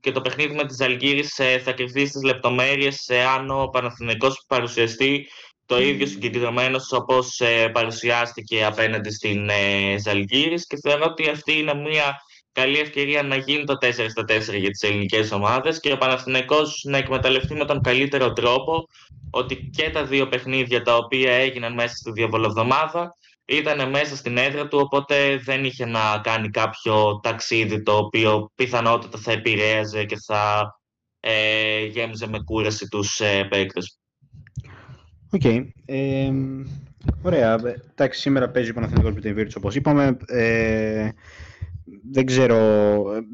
[0.00, 5.26] και το παιχνίδι με τις Αλγύρης θα κρυφθεί στις λεπτομέρειες αν ο Παναθηναϊκός παρουσιαστεί
[5.68, 11.74] το ίδιο συγκεκριμένο όπως ε, παρουσιάστηκε απέναντι στην ε, Ζαλγκύρης και θεωρώ ότι αυτή είναι
[11.74, 12.20] μια
[12.60, 16.84] καλή ευκαιρία να γίνει το 4 στα 4 για τις ελληνικές ομάδες και ο Παναθηναϊκός
[16.84, 18.86] να εκμεταλλευτεί με τον καλύτερο τρόπο
[19.30, 24.68] ότι και τα δύο παιχνίδια τα οποία έγιναν μέσα στη διαβολοβδομάδα ήταν μέσα στην έδρα
[24.68, 30.74] του, οπότε δεν είχε να κάνει κάποιο ταξίδι το οποίο πιθανότατα θα επηρέαζε και θα
[31.20, 33.98] ε, γέμιζε με κούραση τους ε, παίκτες.
[35.30, 35.40] OK.
[35.44, 35.66] Okay.
[35.84, 36.30] Ε,
[37.22, 37.54] ωραία.
[37.90, 40.16] Εντάξει, σήμερα παίζει ο Παναθηναϊκός με την Virtus, όπως είπαμε.
[40.26, 41.08] Ε,
[42.10, 42.56] δεν ξέρω,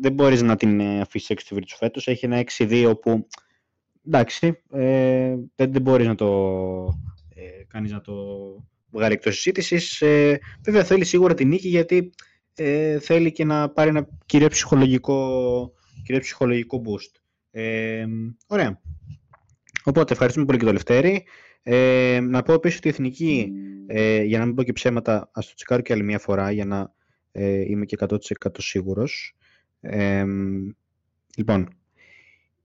[0.00, 2.06] δεν μπορείς να την αφήσεις έξω τη Virtus φέτος.
[2.06, 3.28] Έχει ένα 6-2 που,
[4.06, 6.26] εντάξει, ε, δεν, δεν μπορείς να το
[7.34, 8.14] ε, κάνεις να το
[8.90, 10.02] βγάλει εκτός συζήτησης.
[10.02, 12.10] Ε, βέβαια θέλει σίγουρα την νίκη γιατί
[12.54, 15.72] ε, θέλει και να πάρει ένα κυρίως ψυχολογικό,
[16.04, 17.20] κυρίως ψυχολογικό boost.
[17.50, 18.06] Ε,
[18.46, 18.80] ωραία.
[19.84, 21.24] Οπότε ευχαριστούμε πολύ και το Λευτέρη.
[21.62, 23.52] Ε, να πω επίσης ότι η Εθνική,
[23.86, 26.64] ε, για να μην πω και ψέματα, ας το τσεκάρω και άλλη μια φορά για
[26.64, 26.94] να
[27.36, 28.16] ε, είμαι και 100%
[28.58, 29.36] σίγουρος.
[29.80, 30.24] Ε,
[31.36, 31.68] λοιπόν,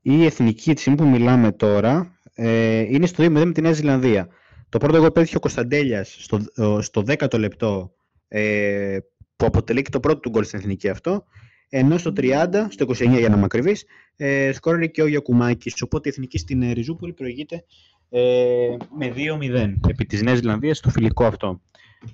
[0.01, 4.27] η Εθνική, τη στιγμή που μιλάμε τώρα, ε, είναι στο 2-0 με τη Νέα Ζηλανδία.
[4.69, 6.39] Το πρώτο εγώ πέτυχε ο Κωνσταντέλιας στο,
[6.81, 7.93] στο 10ο λεπτό,
[8.27, 8.97] ε,
[9.35, 11.25] που αποτελεί και το πρώτο του γκολ στην Εθνική αυτό,
[11.69, 15.81] ενώ στο 30, στο 29 για να είμαι ακριβής, ε, σκόραρε και ο Γιακουμάκης.
[15.81, 17.63] Οπότε η Εθνική στην ε, Ριζούπολη προηγείται
[18.09, 21.61] ε, με 2-0 επί της Νέας Ζηλανδίας στο φιλικό αυτό.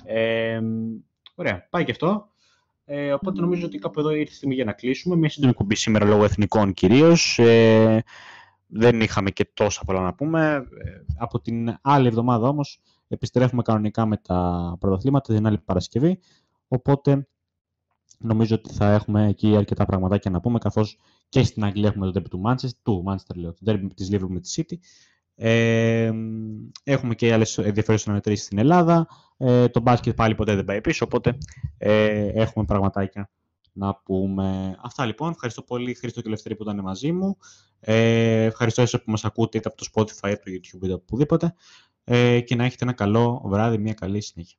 [0.06, 0.60] Ε,
[1.36, 2.30] ωραία, πάει και αυτό.
[2.88, 5.16] Ε, οπότε νομίζω ότι κάπου εδώ ήρθε η στιγμή για να κλείσουμε.
[5.16, 7.40] Μια σύντομη κουμπί σήμερα λόγω εθνικών κυρίως.
[7.40, 8.04] Ε,
[8.68, 10.54] δεν είχαμε και τόσα πολλά να πούμε.
[10.56, 16.20] Ε, από την άλλη εβδομάδα όμως επιστρέφουμε κανονικά με τα πρωταθλήματα την άλλη Παρασκευή.
[16.68, 17.28] Οπότε
[18.20, 20.98] νομίζω ότι θα έχουμε εκεί αρκετά πραγματάκια να πούμε, καθώς
[21.30, 24.30] και στην Αγγλία έχουμε το derby του Manchester, του Manchester λέω, το derby της Liverpool
[24.30, 24.76] με τη City.
[25.36, 26.12] Ε,
[26.84, 29.08] έχουμε και άλλες ενδιαφέρουσες αναμετρήσεις στην Ελλάδα.
[29.38, 31.38] Ε, το μπάσκετ πάλι ποτέ δεν πάει πίσω, οπότε
[31.78, 33.30] ε, έχουμε πραγματάκια
[33.76, 34.78] να πούμε.
[34.82, 35.32] Αυτά λοιπόν.
[35.32, 37.38] Ευχαριστώ πολύ Χρήστο και Λευτέρη που ήταν μαζί μου.
[37.80, 40.94] Ε, ευχαριστώ εσείς που μας ακούτε είτε από το Spotify, είτε από το YouTube, είτε
[40.94, 41.56] οπουδήποτε.
[42.04, 44.58] Ε, και να έχετε ένα καλό βράδυ, μια καλή συνέχεια.